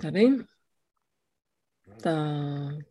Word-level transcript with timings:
Tady. 0.00 0.28
Tak. 2.02 2.84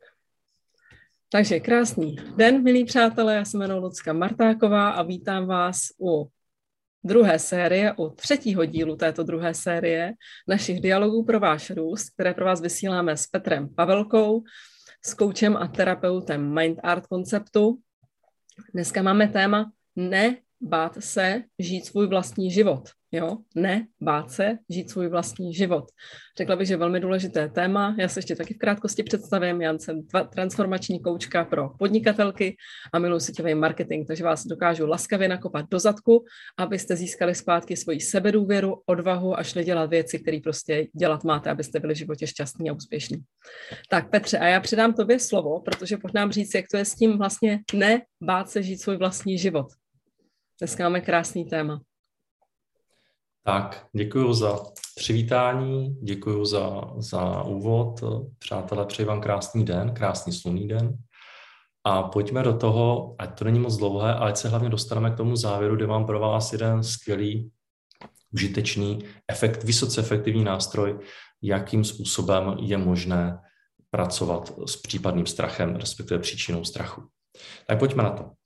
Takže 1.31 1.59
krásný 1.59 2.15
den, 2.35 2.63
milí 2.63 2.85
přátelé, 2.85 3.35
já 3.35 3.45
se 3.45 3.57
jmenuji 3.57 3.79
Lucka 3.81 4.13
Martáková 4.13 4.89
a 4.89 5.03
vítám 5.03 5.45
vás 5.45 5.79
u 6.01 6.29
druhé 7.03 7.39
série, 7.39 7.93
u 7.97 8.09
třetího 8.09 8.65
dílu 8.65 8.95
této 8.95 9.23
druhé 9.23 9.53
série 9.53 10.13
našich 10.47 10.81
dialogů 10.81 11.25
pro 11.25 11.39
váš 11.39 11.69
růst, 11.69 12.09
které 12.09 12.33
pro 12.33 12.45
vás 12.45 12.61
vysíláme 12.61 13.17
s 13.17 13.27
Petrem 13.27 13.75
Pavelkou, 13.75 14.43
s 15.05 15.13
koučem 15.13 15.57
a 15.57 15.67
terapeutem 15.67 16.53
Mind 16.53 16.79
Art 16.83 17.07
konceptu. 17.07 17.79
Dneska 18.73 19.01
máme 19.01 19.27
téma 19.27 19.71
ne 19.95 20.37
bát 20.61 20.97
se 20.99 21.43
žít 21.59 21.85
svůj 21.85 22.07
vlastní 22.07 22.51
život. 22.51 22.89
Jo, 23.11 23.37
ne 23.55 23.87
bát 24.01 24.31
se 24.31 24.57
žít 24.69 24.89
svůj 24.89 25.07
vlastní 25.07 25.53
život. 25.53 25.91
Řekla 26.37 26.55
bych, 26.55 26.67
že 26.67 26.77
velmi 26.77 26.99
důležité 26.99 27.49
téma. 27.49 27.95
Já 27.99 28.07
se 28.07 28.19
ještě 28.19 28.35
taky 28.35 28.53
v 28.53 28.57
krátkosti 28.57 29.03
představím. 29.03 29.61
Já 29.61 29.77
jsem 29.77 30.01
transformační 30.33 31.01
koučka 31.01 31.45
pro 31.45 31.69
podnikatelky 31.69 32.55
a 32.93 32.99
miluji 32.99 33.19
síťový 33.19 33.55
marketing, 33.55 34.07
takže 34.07 34.23
vás 34.23 34.45
dokážu 34.45 34.87
laskavě 34.87 35.27
nakopat 35.27 35.65
do 35.71 35.79
zadku, 35.79 36.25
abyste 36.57 36.95
získali 36.95 37.35
zpátky 37.35 37.77
svoji 37.77 37.99
sebedůvěru, 37.99 38.81
odvahu 38.85 39.39
a 39.39 39.43
šli 39.43 39.63
dělat 39.63 39.89
věci, 39.89 40.19
které 40.19 40.39
prostě 40.43 40.87
dělat 40.99 41.23
máte, 41.23 41.49
abyste 41.49 41.79
byli 41.79 41.93
v 41.93 41.97
životě 41.97 42.27
šťastní 42.27 42.69
a 42.69 42.73
úspěšní. 42.73 43.17
Tak 43.89 44.09
Petře, 44.09 44.37
a 44.37 44.47
já 44.47 44.59
předám 44.59 44.93
tobě 44.93 45.19
slovo, 45.19 45.59
protože 45.59 45.97
pojď 45.97 46.13
nám 46.13 46.31
říct, 46.31 46.55
jak 46.55 46.65
to 46.71 46.77
je 46.77 46.85
s 46.85 46.95
tím 46.95 47.17
vlastně 47.17 47.59
ne 47.73 48.01
bát 48.23 48.49
se 48.49 48.63
žít 48.63 48.77
svůj 48.77 48.97
vlastní 48.97 49.37
život. 49.37 49.67
Dneska 50.61 50.83
máme 50.83 51.01
krásný 51.01 51.45
téma. 51.45 51.81
Tak, 53.45 53.87
děkuji 53.95 54.33
za 54.33 54.59
přivítání, 54.95 55.95
děkuji 56.03 56.45
za, 56.45 56.81
za 56.97 57.43
úvod. 57.43 58.03
Přátelé, 58.39 58.85
přeji 58.85 59.05
vám 59.05 59.21
krásný 59.21 59.65
den, 59.65 59.93
krásný 59.93 60.33
slunný 60.33 60.67
den. 60.67 60.97
A 61.83 62.03
pojďme 62.03 62.43
do 62.43 62.57
toho, 62.57 63.15
ať 63.19 63.39
to 63.39 63.45
není 63.45 63.59
moc 63.59 63.77
dlouhé, 63.77 64.13
ale 64.13 64.29
ať 64.29 64.37
se 64.37 64.49
hlavně 64.49 64.69
dostaneme 64.69 65.11
k 65.11 65.17
tomu 65.17 65.35
závěru, 65.35 65.75
kde 65.75 65.87
mám 65.87 66.05
pro 66.05 66.19
vás 66.19 66.53
jeden 66.53 66.83
skvělý, 66.83 67.51
užitečný, 68.33 68.99
efekt, 69.27 69.63
vysoce 69.63 70.01
efektivní 70.01 70.43
nástroj, 70.43 70.99
jakým 71.41 71.83
způsobem 71.83 72.57
je 72.59 72.77
možné 72.77 73.39
pracovat 73.91 74.53
s 74.65 74.75
případným 74.75 75.25
strachem, 75.25 75.75
respektive 75.75 76.19
příčinou 76.19 76.65
strachu. 76.65 77.07
Tak 77.67 77.79
pojďme 77.79 78.03
na 78.03 78.09
to. 78.09 78.38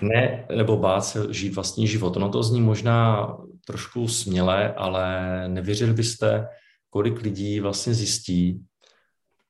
Ne, 0.00 0.46
nebo 0.56 0.76
bát 0.76 1.00
se 1.00 1.34
žít 1.34 1.54
vlastní 1.54 1.86
život. 1.86 2.16
No 2.16 2.28
to 2.28 2.42
zní 2.42 2.60
možná 2.60 3.28
trošku 3.66 4.08
směle, 4.08 4.74
ale 4.74 5.44
nevěřili 5.48 5.92
byste, 5.92 6.48
kolik 6.90 7.22
lidí 7.22 7.60
vlastně 7.60 7.94
zjistí, 7.94 8.64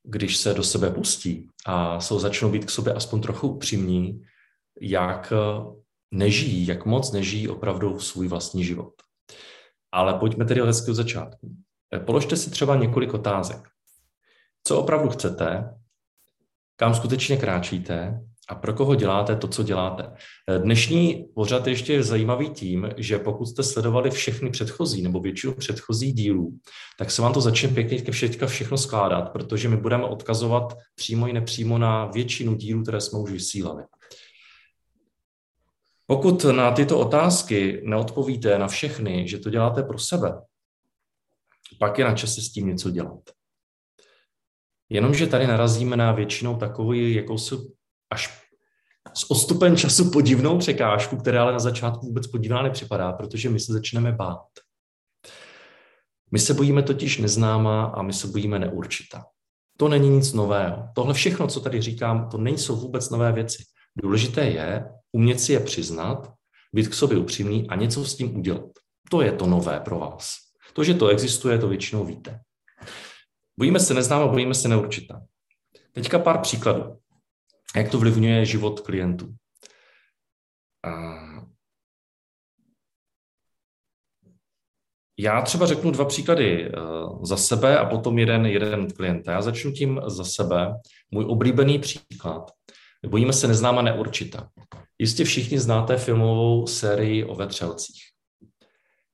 když 0.03 0.37
se 0.37 0.55
do 0.55 0.63
sebe 0.63 0.91
pustí 0.91 1.49
a 1.67 2.01
jsou, 2.01 2.19
začnou 2.19 2.51
být 2.51 2.65
k 2.65 2.71
sobě 2.71 2.93
aspoň 2.93 3.21
trochu 3.21 3.49
upřímní, 3.49 4.23
jak 4.81 5.33
nežijí, 6.11 6.67
jak 6.67 6.87
moc 6.87 7.13
nežijí 7.13 7.49
opravdu 7.49 8.01
svůj 8.01 8.29
vlastní 8.29 8.65
život. 8.65 8.95
Ale 9.93 10.15
pojďme 10.15 10.45
tedy 10.45 10.61
hezky 10.61 10.91
od 10.91 10.95
začátku. 10.95 11.57
Položte 12.05 12.37
si 12.37 12.51
třeba 12.51 12.77
několik 12.77 13.15
otázek. 13.15 13.69
Co 14.65 14.81
opravdu 14.81 15.09
chcete? 15.09 15.75
Kam 16.77 16.95
skutečně 16.95 17.37
kráčíte? 17.37 18.28
A 18.49 18.55
pro 18.55 18.73
koho 18.73 18.95
děláte 18.95 19.37
to, 19.37 19.49
co 19.49 19.63
děláte. 19.63 20.13
Dnešní 20.59 21.29
pořad 21.35 21.67
je 21.67 21.73
ještě 21.73 22.03
zajímavý 22.03 22.51
tím, 22.51 22.91
že 22.97 23.19
pokud 23.19 23.47
jste 23.47 23.63
sledovali 23.63 24.11
všechny 24.11 24.51
předchozí 24.51 25.03
nebo 25.03 25.21
většinu 25.21 25.55
předchozích 25.55 26.15
dílů, 26.15 26.59
tak 26.99 27.11
se 27.11 27.23
vám 27.23 27.33
to 27.33 27.41
začne 27.41 27.69
pěkně 27.69 28.03
ke 28.03 28.13
všetka 28.13 28.47
všechno 28.47 28.79
skládat, 28.79 29.33
protože 29.33 29.69
my 29.69 29.77
budeme 29.77 30.05
odkazovat 30.05 30.77
přímo 30.95 31.29
i 31.29 31.33
nepřímo 31.33 31.79
na 31.79 32.07
většinu 32.07 32.55
dílů, 32.55 32.83
které 32.83 33.01
jsme 33.01 33.19
už 33.19 33.31
vysílali. 33.31 33.85
Pokud 36.07 36.45
na 36.45 36.71
tyto 36.71 36.99
otázky 36.99 37.83
neodpovíte 37.85 38.59
na 38.59 38.69
všechny, 38.69 39.29
že 39.29 39.39
to 39.39 39.51
děláte 39.51 39.83
pro 39.83 39.99
sebe, 39.99 40.41
pak 41.79 41.99
je 41.99 42.05
na 42.05 42.15
čase 42.15 42.41
s 42.41 42.53
tím 42.53 42.67
něco 42.67 42.91
dělat. 42.91 43.21
Jenomže 44.89 45.27
tady 45.27 45.47
narazíme 45.47 45.97
na 45.97 46.13
většinou 46.13 46.57
takový 46.57 47.15
jakousi 47.15 47.55
až 48.11 48.49
s 49.15 49.31
odstupem 49.31 49.77
času 49.77 50.11
podivnou 50.11 50.59
překážku, 50.59 51.17
která 51.17 51.43
ale 51.43 51.53
na 51.53 51.59
začátku 51.59 52.07
vůbec 52.07 52.27
podivná 52.27 52.63
nepřipadá, 52.63 53.13
protože 53.13 53.51
my 53.51 53.61
se 53.61 53.73
začneme 53.73 54.13
bát. 54.13 54.47
My 56.31 56.39
se 56.39 56.55
bojíme 56.55 56.83
totiž 56.83 57.19
neznámá 57.19 57.85
a 57.85 58.03
my 58.03 58.13
se 58.13 58.27
bojíme 58.27 58.59
neurčitá. 58.59 59.25
To 59.77 59.89
není 59.89 60.09
nic 60.11 60.33
nového. 60.33 60.89
Tohle 60.95 61.15
všechno, 61.15 61.47
co 61.47 61.61
tady 61.61 61.83
říkám, 61.83 62.29
to 62.29 62.39
nejsou 62.39 62.77
vůbec 62.77 63.11
nové 63.11 63.33
věci. 63.33 63.65
Důležité 64.03 64.45
je 64.45 64.91
umět 65.13 65.41
si 65.41 65.53
je 65.53 65.61
přiznat, 65.61 66.33
být 66.73 66.89
k 66.89 66.95
sobě 66.95 67.19
upřímný 67.19 67.69
a 67.69 67.77
něco 67.77 68.05
s 68.05 68.17
tím 68.17 68.37
udělat. 68.37 68.71
To 69.11 69.21
je 69.21 69.33
to 69.33 69.47
nové 69.47 69.81
pro 69.81 69.99
vás. 69.99 70.35
To, 70.73 70.85
že 70.85 70.95
to 70.95 71.09
existuje, 71.09 71.59
to 71.59 71.69
většinou 71.69 72.05
víte. 72.05 72.41
Bojíme 73.59 73.81
se 73.81 73.95
neznámá, 73.95 74.27
bojíme 74.27 74.55
se 74.55 74.69
neurčitá. 74.69 75.23
Teďka 75.93 76.19
pár 76.19 76.39
příkladů 76.39 76.99
jak 77.77 77.91
to 77.91 77.99
vlivňuje 77.99 78.47
život 78.47 78.81
klientů. 78.81 79.35
A 80.85 81.19
já 85.21 85.43
třeba 85.43 85.67
řeknu 85.67 85.91
dva 85.91 86.05
příklady 86.05 86.67
eh, 86.67 86.71
za 87.23 87.37
sebe 87.37 87.79
a 87.79 87.85
potom 87.85 88.19
jeden, 88.19 88.47
jeden 88.47 88.91
klient. 88.91 89.27
Já 89.27 89.43
začnu 89.43 89.73
tím 89.73 90.01
za 90.07 90.25
sebe. 90.25 90.75
Můj 91.11 91.25
oblíbený 91.25 91.79
příklad. 91.79 92.51
Bojíme 93.07 93.33
se 93.33 93.49
neznáma 93.49 93.83
neurčita. 93.83 94.49
Jistě 94.99 95.25
všichni 95.25 95.59
znáte 95.59 95.97
filmovou 95.97 96.67
sérii 96.67 97.25
o 97.25 97.35
vetřelcích. 97.35 98.03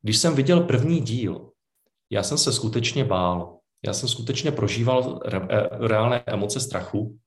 Když 0.03 0.17
jsem 0.17 0.35
viděl 0.35 0.61
první 0.61 1.01
díl, 1.01 1.51
já 2.11 2.23
jsem 2.23 2.39
se 2.39 2.53
skutečně 2.53 3.05
bál. 3.05 3.59
Já 3.87 3.93
jsem 3.93 4.09
skutečně 4.09 4.53
prožíval 4.53 5.21
re- 5.25 5.49
eh, 5.51 5.89
reálné 5.89 6.23
emoce 6.27 6.61
strachu 6.61 7.19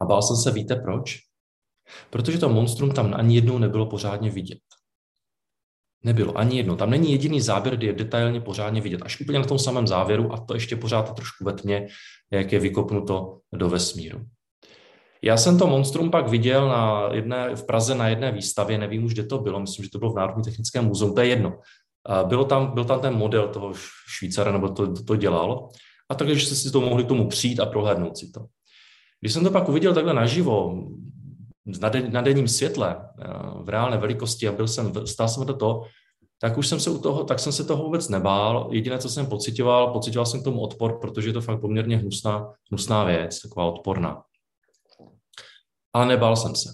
a 0.00 0.04
bál 0.04 0.22
jsem 0.22 0.36
se, 0.36 0.50
víte 0.50 0.76
proč? 0.76 1.16
Protože 2.10 2.38
to 2.38 2.48
monstrum 2.48 2.90
tam 2.90 3.14
ani 3.14 3.34
jednou 3.34 3.58
nebylo 3.58 3.86
pořádně 3.86 4.30
vidět. 4.30 4.58
Nebylo 6.04 6.38
ani 6.38 6.56
jedno. 6.56 6.76
Tam 6.76 6.90
není 6.90 7.12
jediný 7.12 7.40
záběr, 7.40 7.76
kdy 7.76 7.86
je 7.86 7.92
detailně 7.92 8.40
pořádně 8.40 8.80
vidět. 8.80 9.02
Až 9.02 9.20
úplně 9.20 9.38
na 9.38 9.44
tom 9.44 9.58
samém 9.58 9.86
závěru 9.86 10.32
a 10.32 10.40
to 10.40 10.54
ještě 10.54 10.76
pořád 10.76 11.14
trošku 11.14 11.44
ve 11.44 11.52
tmě, 11.52 11.86
jak 12.32 12.52
je 12.52 12.58
vykopnuto 12.58 13.38
do 13.52 13.68
vesmíru. 13.68 14.24
Já 15.22 15.36
jsem 15.36 15.58
to 15.58 15.66
monstrum 15.66 16.10
pak 16.10 16.28
viděl 16.28 16.68
na 16.68 17.08
jedné, 17.12 17.56
v 17.56 17.66
Praze 17.66 17.94
na 17.94 18.08
jedné 18.08 18.32
výstavě, 18.32 18.78
nevím 18.78 19.04
už, 19.04 19.12
kde 19.12 19.24
to 19.24 19.38
bylo, 19.38 19.60
myslím, 19.60 19.84
že 19.84 19.90
to 19.90 19.98
bylo 19.98 20.12
v 20.12 20.16
Národním 20.16 20.44
technickém 20.44 20.84
muzeu, 20.84 21.14
to 21.14 21.20
je 21.20 21.26
jedno. 21.26 21.58
Bylo 22.24 22.44
tam, 22.44 22.74
byl 22.74 22.84
tam 22.84 23.00
ten 23.00 23.14
model 23.14 23.48
toho 23.48 23.72
Švýcara, 24.18 24.52
nebo 24.52 24.68
to, 24.68 25.02
to, 25.02 25.16
dělal, 25.16 25.68
a 26.08 26.14
takže 26.14 26.46
jste 26.46 26.54
si 26.54 26.70
to 26.70 26.80
mohli 26.80 27.04
tomu 27.04 27.28
přijít 27.28 27.60
a 27.60 27.66
prohlédnout 27.66 28.18
si 28.18 28.30
to. 28.30 28.46
Když 29.20 29.32
jsem 29.32 29.44
to 29.44 29.50
pak 29.50 29.68
uviděl 29.68 29.94
takhle 29.94 30.14
naživo, 30.14 30.84
na, 31.80 31.88
den, 31.88 32.12
na 32.12 32.20
denním 32.20 32.48
světle, 32.48 32.96
eh, 33.20 33.28
v 33.62 33.68
reálné 33.68 33.96
velikosti 33.96 34.48
a 34.48 34.52
byl 34.52 34.68
jsem, 34.68 35.06
stál 35.06 35.28
jsem 35.28 35.46
do 35.46 35.54
toho, 35.54 35.84
tak 36.40 36.58
už 36.58 36.66
jsem 36.68 36.80
se 36.80 36.90
u 36.90 36.98
toho, 36.98 37.24
tak 37.24 37.38
jsem 37.38 37.52
se 37.52 37.64
toho 37.64 37.82
vůbec 37.82 38.08
nebál. 38.08 38.68
Jediné, 38.72 38.98
co 38.98 39.08
jsem 39.08 39.26
pocitoval, 39.26 39.92
pocitoval 39.92 40.26
jsem 40.26 40.40
k 40.40 40.44
tomu 40.44 40.60
odpor, 40.60 40.98
protože 41.00 41.28
je 41.28 41.32
to 41.32 41.40
fakt 41.40 41.60
poměrně 41.60 41.96
hnusná, 41.96 42.52
hnusná 42.70 43.04
věc, 43.04 43.40
taková 43.40 43.66
odporná. 43.66 44.22
Ale 45.92 46.06
nebál 46.06 46.36
jsem 46.36 46.54
se. 46.54 46.68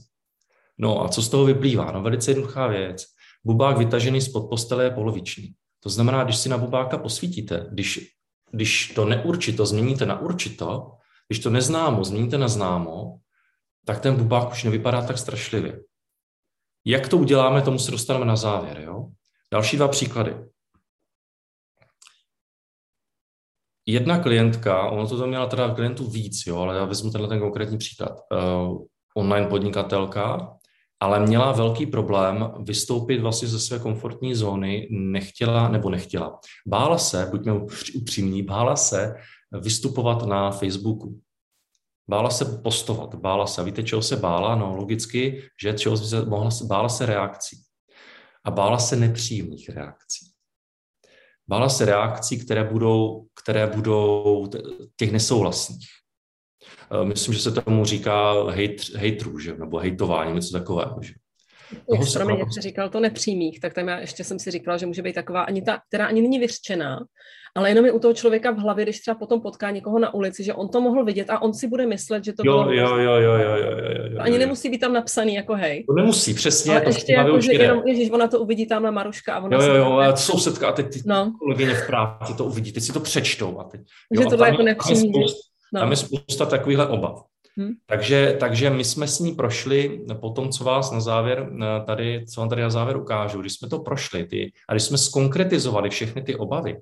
No 0.79 1.05
a 1.05 1.09
co 1.09 1.23
z 1.23 1.29
toho 1.29 1.45
vyplývá? 1.45 1.93
No 1.93 2.03
velice 2.03 2.31
jednoduchá 2.31 2.67
věc. 2.67 3.05
Bubák 3.45 3.79
vytažený 3.79 4.21
spod 4.21 4.49
postele 4.51 4.85
je 4.85 4.91
poloviční. 4.91 5.55
To 5.81 5.89
znamená, 5.89 6.25
když 6.25 6.37
si 6.37 6.49
na 6.49 6.59
bubáka 6.59 6.99
posvítíte, 6.99 7.67
když, 7.73 8.09
když 8.51 8.93
to 8.95 9.05
neurčito 9.05 9.67
změníte 9.67 10.07
na 10.07 10.21
určito, 10.21 10.93
když 11.31 11.39
to 11.41 11.51
neznámo 11.51 12.05
změníte 12.05 12.39
na 12.39 12.49
známo, 12.49 13.19
tak 13.85 14.01
ten 14.01 14.17
bubák 14.17 14.51
už 14.51 14.65
nevypadá 14.65 15.07
tak 15.07 15.19
strašlivě. 15.19 15.81
Jak 16.85 17.09
to 17.09 17.17
uděláme, 17.17 17.63
tomu 17.63 17.79
se 17.79 17.91
dostaneme 17.91 18.27
na 18.27 18.37
závěr. 18.37 18.81
Jo? 18.81 19.07
Další 19.53 19.77
dva 19.77 19.89
příklady. 19.89 20.37
Jedna 23.87 24.19
klientka, 24.23 24.91
ono 24.91 25.09
to 25.09 25.27
měla 25.27 25.47
teda 25.47 25.75
klientů 25.75 26.11
víc, 26.11 26.47
jo, 26.47 26.59
ale 26.59 26.77
já 26.77 26.85
vezmu 26.85 27.11
tenhle 27.11 27.29
ten 27.29 27.41
konkrétní 27.41 27.79
příklad. 27.79 28.21
Uh, 28.33 28.85
online 29.17 29.47
podnikatelka, 29.47 30.57
ale 31.01 31.21
měla 31.21 31.53
velký 31.53 31.87
problém 31.87 32.53
vystoupit 32.65 33.19
vlastně 33.19 33.49
ze 33.49 33.61
své 33.61 33.79
komfortní 33.79 34.35
zóny, 34.35 34.89
nechtěla 34.91 35.69
nebo 35.69 35.91
nechtěla. 35.91 36.41
Bála 36.67 36.99
se, 36.99 37.29
buďme 37.31 37.53
upřímní, 37.95 38.43
bála 38.43 38.77
se 38.77 39.15
vystupovat 39.53 40.27
na 40.27 40.51
Facebooku. 40.51 41.21
Bála 42.09 42.31
se 42.31 42.45
postovat, 42.45 43.15
bála 43.15 43.47
se. 43.47 43.65
Víte, 43.65 43.83
čeho 43.83 44.03
se 44.03 44.17
bála? 44.17 44.55
No 44.55 44.77
logicky, 44.77 45.43
že 45.63 45.75
čeho 45.75 45.97
se, 45.97 46.25
mohla, 46.25 46.51
bála 46.67 46.89
se 46.89 47.07
reakcí. 47.07 47.57
A 48.45 48.51
bála 48.51 48.79
se 48.79 48.97
nepříjemných 48.97 49.69
reakcí. 49.69 50.31
Bála 51.49 51.69
se 51.69 51.85
reakcí, 51.85 52.45
které 52.45 52.65
budou, 52.65 53.27
které 53.43 53.67
budou 53.67 54.47
těch 54.97 55.13
nesouhlasných. 55.13 55.89
Eh, 56.91 57.05
myslím, 57.05 57.35
že 57.35 57.41
se 57.41 57.53
tomu 57.53 57.85
říká 57.85 58.33
hate, 58.33 58.99
haterů, 58.99 59.39
že? 59.39 59.57
nebo 59.57 59.79
hejtování, 59.79 60.33
něco 60.33 60.59
takového. 60.59 61.03
Že? 61.03 61.15
Toho 61.89 62.07
se 62.07 62.19
Promiň, 62.19 62.39
jak 62.39 62.53
jsi 62.53 62.61
říkal 62.61 62.89
to 62.89 63.01
nepřímých, 63.01 63.61
tak 63.61 63.75
tam 63.75 63.89
já 63.89 63.99
ještě 63.99 64.25
jsem 64.25 64.39
si 64.39 64.51
říkala, 64.51 64.77
že 64.77 64.87
může 64.87 65.03
být 65.03 65.15
taková, 65.15 65.43
ani 65.43 65.63
ta, 65.63 65.81
která 65.89 66.07
ani 66.07 66.23
není 66.23 66.39
vyřčená, 66.39 67.01
ale 67.57 67.71
jenom 67.71 67.85
je 67.85 67.93
u 67.93 67.99
toho 67.99 68.15
člověka 68.15 68.51
v 68.51 68.59
hlavě, 68.59 68.85
když 68.85 69.01
třeba 69.01 69.15
potom 69.15 69.41
potká 69.41 69.71
někoho 69.71 69.99
na 69.99 70.15
ulici, 70.15 70.45
že 70.45 70.55
on 70.55 70.69
to 70.69 70.81
mohl 70.81 71.05
vidět 71.05 71.31
a 71.31 71.43
on 71.43 71.55
si 71.55 71.69
bude 71.69 71.87
myslet, 71.87 72.25
že 72.25 72.33
to 72.33 72.43
jo, 72.47 72.53
bylo... 72.53 72.73
Jo, 72.73 72.97
jo, 72.97 72.97
jo, 72.97 73.13
jo, 73.13 73.33
jo, 73.33 73.57
jo, 73.57 73.71
jo, 74.13 74.19
ani 74.19 74.39
nemusí 74.39 74.71
být 74.71 74.79
tam 74.79 74.93
napsaný 74.93 75.35
jako 75.35 75.55
hej. 75.55 75.85
To 75.85 75.93
nemusí, 75.93 76.35
přesně. 76.35 76.73
Ale 76.73 76.81
to 76.81 76.89
ještě 76.89 77.13
jako, 77.13 77.41
že 77.41 77.53
jenom, 77.53 77.83
ježiš, 77.87 78.11
ona 78.11 78.29
to 78.29 78.41
uvidí 78.41 78.67
tamhle 78.67 78.91
Maruška 78.91 79.35
a 79.35 79.41
ona 79.41 79.57
Jo, 79.57 79.63
jo, 79.63 79.75
jo, 79.75 79.93
ale 79.93 80.17
sousedka 80.17 80.69
a 80.69 80.73
teď 80.73 80.93
ty 80.93 81.01
no. 81.07 81.33
kolegyně 81.39 81.75
v 81.75 81.87
práci 81.87 82.35
to 82.35 82.45
uvidí, 82.45 82.73
teď 82.73 82.83
si 82.83 82.93
to 82.93 83.01
přečtou 83.01 83.61
a 83.61 83.65
teď... 83.65 83.81
Jo, 84.13 84.23
že 84.23 84.29
tohle 84.29 84.49
jako 84.49 84.63
nepřímý. 84.63 85.13
No. 85.73 85.81
Tam 85.81 85.91
je 85.91 85.97
spousta 85.97 86.47
takovýchhle 86.47 86.89
obav. 86.89 87.30
Hmm. 87.57 87.71
Takže, 87.87 88.37
takže 88.41 88.71
my 88.71 88.85
jsme 88.85 89.09
s 89.09 89.19
ní 89.19 89.35
prošli 89.35 90.05
po 90.21 90.31
tom, 90.31 90.51
co 90.51 90.65
vás 90.65 90.91
na 90.91 91.01
závěr 91.01 91.51
tady, 91.87 92.25
co 92.27 92.41
vám 92.41 92.49
tady 92.49 92.63
na 92.63 92.71
závěr 92.71 92.97
ukážu, 92.97 93.41
když 93.41 93.53
jsme 93.53 93.69
to 93.69 93.79
prošli 93.79 94.27
ty, 94.27 94.53
a 94.69 94.73
když 94.73 94.83
jsme 94.83 94.99
skonkretizovali 94.99 95.91
všechny 95.91 96.23
ty 96.23 96.37
obavy, 96.37 96.77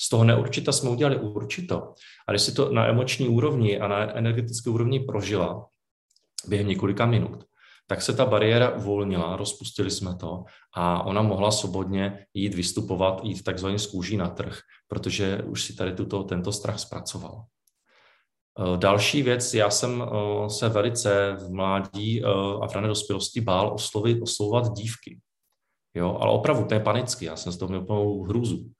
z 0.00 0.08
toho 0.08 0.24
neurčita 0.24 0.72
jsme 0.72 0.90
udělali 0.90 1.16
určito. 1.16 1.94
A 2.28 2.32
když 2.32 2.42
si 2.42 2.54
to 2.54 2.72
na 2.72 2.86
emoční 2.86 3.28
úrovni 3.28 3.80
a 3.80 3.88
na 3.88 4.16
energetické 4.16 4.70
úrovni 4.70 5.00
prožila 5.00 5.66
během 6.48 6.68
několika 6.68 7.06
minut, 7.06 7.44
tak 7.86 8.02
se 8.02 8.12
ta 8.12 8.26
bariéra 8.26 8.70
uvolnila, 8.70 9.36
rozpustili 9.36 9.90
jsme 9.90 10.16
to 10.16 10.44
a 10.74 11.02
ona 11.02 11.22
mohla 11.22 11.50
svobodně 11.50 12.26
jít 12.34 12.54
vystupovat, 12.54 13.20
jít 13.24 13.42
takzvaně 13.42 13.78
z 13.78 13.86
kůží 13.86 14.16
na 14.16 14.28
trh, 14.28 14.58
protože 14.88 15.42
už 15.42 15.64
si 15.64 15.76
tady 15.76 15.92
tuto, 15.92 16.22
tento 16.22 16.52
strach 16.52 16.78
zpracoval. 16.78 17.44
Eh, 18.58 18.76
další 18.76 19.22
věc, 19.22 19.54
já 19.54 19.70
jsem 19.70 20.02
eh, 20.02 20.50
se 20.50 20.68
velice 20.68 21.36
v 21.40 21.50
mládí 21.50 22.22
eh, 22.22 22.26
a 22.62 22.68
v 22.68 22.74
rané 22.74 22.88
dospělosti 22.88 23.40
bál 23.40 23.74
oslovit, 23.74 24.22
oslovovat 24.22 24.72
dívky. 24.72 25.20
Jo, 25.94 26.18
ale 26.20 26.32
opravdu, 26.32 26.64
to 26.64 26.74
je 26.74 26.80
panicky, 26.80 27.24
já 27.24 27.36
jsem 27.36 27.52
z 27.52 27.56
toho 27.56 27.68
měl 27.68 27.80
úplnou 27.80 28.22
hrůzu, 28.22 28.70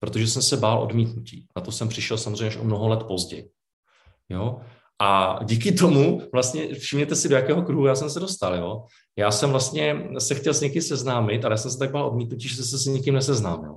protože 0.00 0.26
jsem 0.26 0.42
se 0.42 0.56
bál 0.56 0.82
odmítnutí. 0.82 1.46
Na 1.56 1.62
to 1.62 1.72
jsem 1.72 1.88
přišel 1.88 2.18
samozřejmě 2.18 2.46
až 2.46 2.56
o 2.56 2.64
mnoho 2.64 2.88
let 2.88 3.02
později. 3.02 3.50
Jo, 4.28 4.60
a 4.98 5.38
díky 5.44 5.72
tomu 5.72 6.22
vlastně, 6.32 6.74
všimněte 6.74 7.16
si, 7.16 7.28
do 7.28 7.36
jakého 7.36 7.62
kruhu 7.62 7.86
já 7.86 7.94
jsem 7.94 8.10
se 8.10 8.20
dostal, 8.20 8.54
jo. 8.54 8.84
Já 9.18 9.30
jsem 9.30 9.50
vlastně 9.50 10.08
se 10.18 10.34
chtěl 10.34 10.54
s 10.54 10.60
někým 10.60 10.82
seznámit, 10.82 11.44
ale 11.44 11.52
já 11.52 11.56
jsem 11.56 11.70
se 11.70 11.78
tak 11.78 11.90
bál 11.90 12.06
odmítnutí, 12.06 12.48
že 12.48 12.64
se 12.64 12.78
s 12.78 12.86
někým 12.86 13.14
neseznámil. 13.14 13.76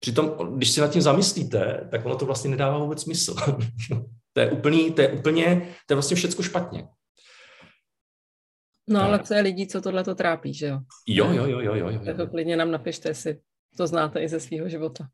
Přitom, 0.00 0.36
když 0.56 0.70
si 0.70 0.80
nad 0.80 0.88
tím 0.88 1.02
zamyslíte, 1.02 1.88
tak 1.90 2.06
ono 2.06 2.16
to 2.16 2.26
vlastně 2.26 2.50
nedává 2.50 2.78
vůbec 2.78 3.02
smysl. 3.02 3.34
To 4.40 4.44
je, 4.44 4.50
úplný, 4.50 4.92
to 4.92 5.00
je 5.02 5.12
úplně, 5.12 5.74
to 5.86 5.92
je 5.92 5.96
vlastně 5.96 6.16
všechno 6.16 6.44
špatně. 6.44 6.88
No 8.88 9.02
ale 9.02 9.18
co 9.18 9.34
je 9.34 9.40
lidí, 9.40 9.66
co 9.66 9.80
tohle 9.80 10.04
to 10.04 10.14
trápí, 10.14 10.54
že 10.54 10.66
jo? 10.66 10.78
Jo, 11.06 11.32
jo, 11.32 11.46
jo, 11.46 11.60
jo, 11.60 11.74
jo. 11.74 11.88
jo. 11.88 12.00
Tak 12.04 12.16
to 12.16 12.26
klidně 12.26 12.56
nám 12.56 12.70
napište, 12.70 13.08
jestli 13.08 13.38
to 13.76 13.86
znáte 13.86 14.20
i 14.20 14.28
ze 14.28 14.40
svého 14.40 14.68
života. 14.68 15.08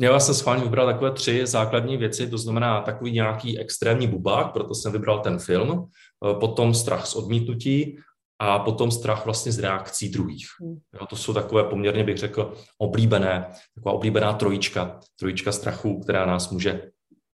Já 0.00 0.20
jsem 0.20 0.34
schválně 0.34 0.64
vybral 0.64 0.86
takové 0.86 1.12
tři 1.12 1.46
základní 1.46 1.96
věci, 1.96 2.30
to 2.30 2.38
znamená 2.38 2.80
takový 2.80 3.12
nějaký 3.12 3.58
extrémní 3.58 4.06
bubák, 4.06 4.52
proto 4.52 4.74
jsem 4.74 4.92
vybral 4.92 5.20
ten 5.20 5.38
film, 5.38 5.84
eh, 6.30 6.34
potom 6.40 6.74
strach 6.74 7.06
z 7.06 7.14
odmítnutí 7.14 7.98
a 8.38 8.58
potom 8.58 8.90
strach 8.90 9.24
vlastně 9.24 9.52
z 9.52 9.58
reakcí 9.58 10.08
druhých. 10.08 10.46
Hmm. 10.60 10.76
Jo, 11.00 11.06
to 11.06 11.16
jsou 11.16 11.34
takové 11.34 11.64
poměrně, 11.64 12.04
bych 12.04 12.18
řekl, 12.18 12.54
oblíbené, 12.78 13.46
taková 13.74 13.94
oblíbená 13.94 14.32
trojička, 14.32 15.00
trojička 15.18 15.52
strachu, 15.52 16.00
která 16.00 16.26
nás 16.26 16.50
může 16.50 16.91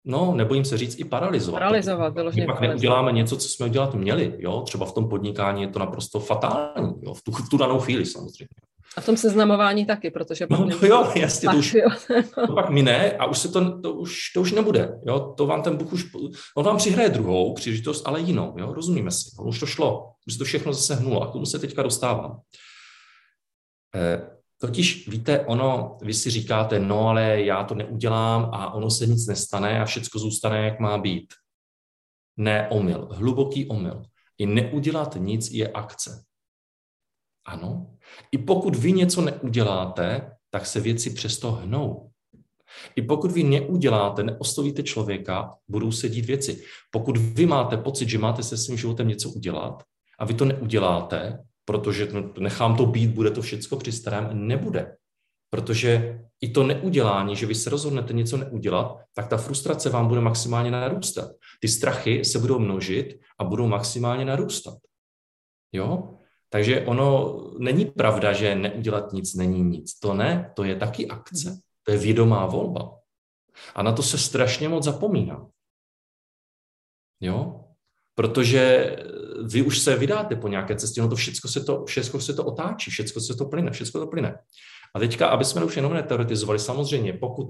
No, 0.09 0.33
nebojím 0.35 0.65
se 0.65 0.77
říct 0.77 0.99
i 0.99 1.03
paralizovat. 1.03 1.59
Paralizovat, 1.59 2.13
vyloženě. 2.13 2.45
pak 2.45 2.61
neuděláme 2.61 3.11
něco, 3.11 3.37
co 3.37 3.49
jsme 3.49 3.65
udělat 3.65 3.95
měli, 3.95 4.35
jo, 4.39 4.61
třeba 4.61 4.85
v 4.85 4.91
tom 4.91 5.09
podnikání 5.09 5.61
je 5.61 5.67
to 5.67 5.79
naprosto 5.79 6.19
fatální, 6.19 6.93
jo, 7.01 7.13
v 7.13 7.21
tu, 7.21 7.31
v 7.31 7.49
tu 7.49 7.57
danou 7.57 7.79
chvíli 7.79 8.05
samozřejmě. 8.05 8.47
A 8.97 9.01
v 9.01 9.05
tom 9.05 9.17
seznamování 9.17 9.85
taky, 9.85 10.11
protože. 10.11 10.47
No, 10.49 10.65
no 10.65 10.87
jo, 10.87 11.11
jasně, 11.15 11.49
to 11.49 11.57
už, 11.57 11.77
to 12.47 12.53
pak 12.53 12.69
mine 12.69 13.11
a 13.11 13.25
už 13.25 13.37
se 13.37 13.49
to, 13.49 13.81
to, 13.81 13.93
už, 13.93 14.31
to 14.33 14.41
už 14.41 14.51
nebude, 14.51 14.99
jo, 15.05 15.33
to 15.37 15.45
vám 15.45 15.63
ten 15.63 15.77
Bůh 15.77 15.93
už, 15.93 16.05
on 16.57 16.65
vám 16.65 16.77
přihraje 16.77 17.09
druhou 17.09 17.53
příležitost, 17.53 18.07
ale 18.07 18.21
jinou, 18.21 18.53
jo, 18.57 18.73
rozumíme 18.73 19.11
si, 19.11 19.29
už 19.41 19.59
to 19.59 19.65
šlo, 19.65 20.11
už 20.27 20.37
to 20.37 20.43
všechno 20.43 20.73
zase 20.73 20.95
hnulo 20.95 21.21
a 21.21 21.27
k 21.27 21.31
tomu 21.31 21.45
se 21.45 21.59
teďka 21.59 21.83
dostávám. 21.83 22.39
Eh, 23.95 24.36
Totiž 24.57 25.07
víte, 25.07 25.45
ono, 25.45 25.97
vy 26.01 26.13
si 26.13 26.29
říkáte, 26.29 26.79
no 26.79 27.07
ale 27.07 27.41
já 27.41 27.63
to 27.63 27.75
neudělám 27.75 28.49
a 28.53 28.73
ono 28.73 28.89
se 28.89 29.05
nic 29.05 29.27
nestane 29.27 29.81
a 29.81 29.85
všechno 29.85 30.19
zůstane, 30.19 30.65
jak 30.65 30.79
má 30.79 30.97
být. 30.97 31.33
Ne, 32.37 32.67
omyl, 32.69 33.07
hluboký 33.11 33.67
omyl. 33.67 34.03
I 34.37 34.45
neudělat 34.45 35.15
nic 35.19 35.51
je 35.51 35.67
akce. 35.67 36.23
Ano. 37.45 37.97
I 38.31 38.37
pokud 38.37 38.75
vy 38.75 38.91
něco 38.91 39.21
neuděláte, 39.21 40.31
tak 40.49 40.65
se 40.65 40.79
věci 40.79 41.09
přesto 41.09 41.51
hnou. 41.51 42.11
I 42.95 43.01
pokud 43.01 43.31
vy 43.31 43.43
neuděláte, 43.43 44.23
neoslovíte 44.23 44.83
člověka, 44.83 45.55
budou 45.67 45.91
se 45.91 46.09
dít 46.09 46.25
věci. 46.25 46.63
Pokud 46.91 47.17
vy 47.17 47.45
máte 47.45 47.77
pocit, 47.77 48.09
že 48.09 48.17
máte 48.17 48.43
se 48.43 48.57
svým 48.57 48.77
životem 48.77 49.07
něco 49.07 49.29
udělat 49.29 49.83
a 50.19 50.25
vy 50.25 50.33
to 50.33 50.45
neuděláte, 50.45 51.43
protože 51.67 52.07
no, 52.13 52.33
nechám 52.39 52.77
to 52.77 52.85
být, 52.85 53.11
bude 53.11 53.31
to 53.31 53.41
všecko 53.41 53.77
při 53.77 53.91
starém, 53.91 54.47
nebude. 54.47 54.97
Protože 55.49 56.21
i 56.41 56.49
to 56.49 56.63
neudělání, 56.63 57.35
že 57.35 57.45
vy 57.45 57.55
se 57.55 57.69
rozhodnete 57.69 58.13
něco 58.13 58.37
neudělat, 58.37 58.97
tak 59.13 59.27
ta 59.27 59.37
frustrace 59.37 59.89
vám 59.89 60.07
bude 60.07 60.21
maximálně 60.21 60.71
narůstat. 60.71 61.31
Ty 61.59 61.67
strachy 61.67 62.25
se 62.25 62.39
budou 62.39 62.59
množit 62.59 63.19
a 63.39 63.43
budou 63.43 63.67
maximálně 63.67 64.25
narůstat. 64.25 64.77
Jo? 65.71 66.17
Takže 66.49 66.85
ono 66.85 67.37
není 67.59 67.85
pravda, 67.85 68.33
že 68.33 68.55
neudělat 68.55 69.13
nic 69.13 69.33
není 69.33 69.63
nic. 69.63 69.99
To 69.99 70.13
ne, 70.13 70.51
to 70.55 70.63
je 70.63 70.75
taky 70.75 71.07
akce. 71.07 71.59
To 71.83 71.91
je 71.91 71.97
vědomá 71.97 72.45
volba. 72.45 72.99
A 73.75 73.83
na 73.83 73.91
to 73.91 74.03
se 74.03 74.17
strašně 74.17 74.69
moc 74.69 74.83
zapomíná. 74.83 75.49
Jo? 77.19 77.66
Protože 78.17 78.95
vy 79.43 79.61
už 79.61 79.79
se 79.79 79.95
vydáte 79.95 80.35
po 80.35 80.47
nějaké 80.47 80.75
cestě, 80.75 81.01
no 81.01 81.09
to 81.09 81.15
všechno 81.15 81.49
se 81.49 81.63
to, 81.63 81.85
všechno 81.85 82.19
se 82.19 82.33
to 82.33 82.45
otáčí, 82.45 82.91
všechno 82.91 83.21
se 83.21 83.35
to 83.35 83.45
plyne, 83.45 83.71
všechno 83.71 84.01
to 84.01 84.07
plyne. 84.07 84.37
A 84.95 84.99
teďka, 84.99 85.27
aby 85.27 85.45
jsme 85.45 85.63
už 85.63 85.75
jenom 85.75 85.93
neteoretizovali, 85.93 86.59
samozřejmě, 86.59 87.13
pokud 87.13 87.47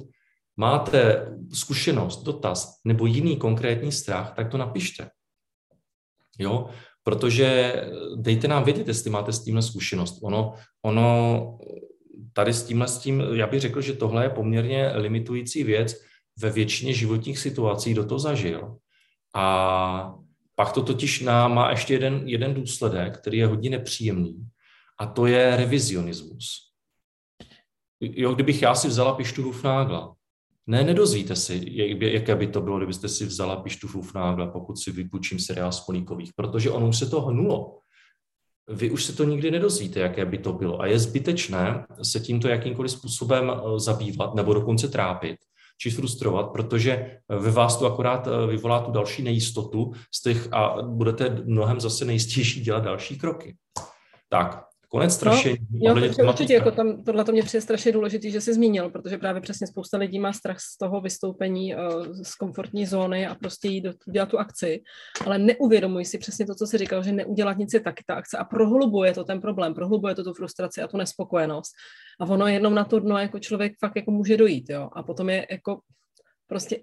máte 0.58 1.28
zkušenost, 1.54 2.24
dotaz 2.24 2.82
nebo 2.86 3.06
jiný 3.06 3.38
konkrétní 3.38 3.92
strach, 3.92 4.34
tak 4.36 4.52
to 4.52 4.58
napište. 4.58 5.10
Jo, 6.40 6.70
protože 7.04 7.76
dejte 8.16 8.48
nám 8.48 8.64
vědět, 8.64 8.88
jestli 8.88 9.10
máte 9.10 9.34
s 9.34 9.44
tímhle 9.44 9.62
zkušenost. 9.62 10.20
Ono, 10.24 10.54
ono 10.86 11.58
tady 12.34 12.54
s 12.54 12.64
tímhle, 12.64 12.88
s 12.88 12.98
tím, 12.98 13.24
já 13.34 13.48
bych 13.48 13.62
řekl, 13.62 13.82
že 13.82 13.94
tohle 13.94 14.26
je 14.26 14.30
poměrně 14.30 14.92
limitující 14.96 15.64
věc 15.64 15.96
ve 16.40 16.50
většině 16.50 16.94
životních 16.94 17.40
situací, 17.40 17.92
kdo 17.92 18.06
to 18.06 18.20
zažil. 18.20 18.76
A 19.36 20.16
pak 20.60 20.72
to 20.72 20.82
totiž 20.82 21.24
má 21.48 21.70
ještě 21.70 21.94
jeden, 21.94 22.22
jeden 22.26 22.54
důsledek, 22.54 23.18
který 23.18 23.38
je 23.38 23.48
hodně 23.48 23.70
nepříjemný, 23.70 24.48
a 25.00 25.06
to 25.06 25.26
je 25.26 25.56
revizionismus. 25.56 26.72
Jo, 28.02 28.34
kdybych 28.34 28.62
já 28.62 28.76
si 28.76 28.88
vzala 28.88 29.16
pištu 29.16 29.44
Hufnágla, 29.44 30.16
ne, 30.68 30.84
nedozvíte 30.84 31.36
si, 31.36 31.62
jaké 32.00 32.36
by 32.36 32.48
to 32.48 32.62
bylo, 32.62 32.78
kdybyste 32.78 33.10
si 33.10 33.26
vzala 33.26 33.56
pištu 33.56 33.88
Hufnágla, 33.88 34.48
pokud 34.48 34.80
si 34.80 34.92
vypůjčím 34.92 35.40
seriál 35.40 35.72
z 35.72 35.80
Políkových, 35.80 36.34
protože 36.36 36.72
ono 36.72 36.88
už 36.88 36.98
se 36.98 37.10
to 37.10 37.22
hnulo. 37.22 37.80
Vy 38.70 38.92
už 38.92 39.06
se 39.06 39.14
to 39.14 39.24
nikdy 39.24 39.52
nedozvíte, 39.52 40.00
jaké 40.00 40.26
by 40.26 40.38
to 40.38 40.54
bylo. 40.54 40.82
A 40.82 40.88
je 40.88 41.00
zbytečné 41.00 41.88
se 42.04 42.20
tímto 42.20 42.48
jakýmkoliv 42.48 42.92
způsobem 42.92 43.52
eh, 43.52 43.80
zabývat 43.80 44.36
nebo 44.36 44.54
dokonce 44.54 44.88
trápit, 44.88 45.38
či 45.78 45.92
frustrovat, 45.92 46.52
protože 46.52 47.20
ve 47.30 47.52
vás 47.52 47.78
to 47.78 47.86
akorát 47.86 48.28
eh, 48.28 48.48
vyvolá 48.48 48.80
tu 48.80 48.92
další 48.92 49.24
nejistotu 49.24 49.92
z 50.16 50.22
těch 50.22 50.54
a 50.54 50.76
budete 50.82 51.30
mnohem 51.46 51.80
zase 51.80 52.06
nejistější 52.06 52.62
dělat 52.62 52.84
další 52.84 53.18
kroky. 53.18 53.56
Tak, 54.30 54.67
konec 54.90 55.14
strašení. 55.14 55.58
No, 55.72 55.90
jo, 55.90 56.02
takže 56.02 56.24
určitě, 56.24 56.54
jako 56.54 56.72
tam, 56.72 57.04
tohle 57.04 57.24
to 57.24 57.32
mě 57.32 57.44
přijde 57.44 57.62
strašně 57.62 57.92
důležitý, 57.92 58.32
že 58.32 58.42
jsi 58.42 58.54
zmínil, 58.54 58.90
protože 58.90 59.18
právě 59.18 59.42
přesně 59.42 59.68
spousta 59.68 59.98
lidí 59.98 60.20
má 60.20 60.34
strach 60.34 60.60
z 60.60 60.78
toho 60.78 61.02
vystoupení 61.02 61.76
uh, 61.76 61.82
z 62.24 62.36
komfortní 62.36 62.86
zóny 62.86 63.28
a 63.28 63.36
prostě 63.36 63.68
jít 63.68 63.88
dělat 64.12 64.30
tu 64.30 64.40
akci, 64.40 64.82
ale 65.26 65.40
neuvědomují 65.40 66.06
si 66.06 66.18
přesně 66.18 66.46
to, 66.46 66.56
co 66.56 66.68
jsi 66.68 66.78
říkal, 66.78 67.04
že 67.04 67.12
neudělat 67.12 67.58
nic 67.58 67.74
je 67.74 67.80
taky 67.80 68.04
ta 68.08 68.16
akce 68.16 68.38
a 68.38 68.44
prohlubuje 68.44 69.14
to 69.14 69.24
ten 69.24 69.42
problém, 69.42 69.74
prohlubuje 69.74 70.16
to 70.16 70.24
tu 70.24 70.34
frustraci 70.34 70.82
a 70.82 70.88
tu 70.88 70.98
nespokojenost. 70.98 71.72
A 72.20 72.26
ono 72.26 72.48
jednou 72.48 72.70
na 72.70 72.84
to 72.84 73.00
dno 73.00 73.18
jako 73.18 73.40
člověk 73.40 73.74
fakt 73.80 73.96
jako 73.96 74.12
může 74.12 74.38
dojít, 74.38 74.70
jo. 74.70 74.90
A 74.94 75.04
potom 75.04 75.30
je 75.30 75.48
jako 75.52 75.80
prostě 76.48 76.80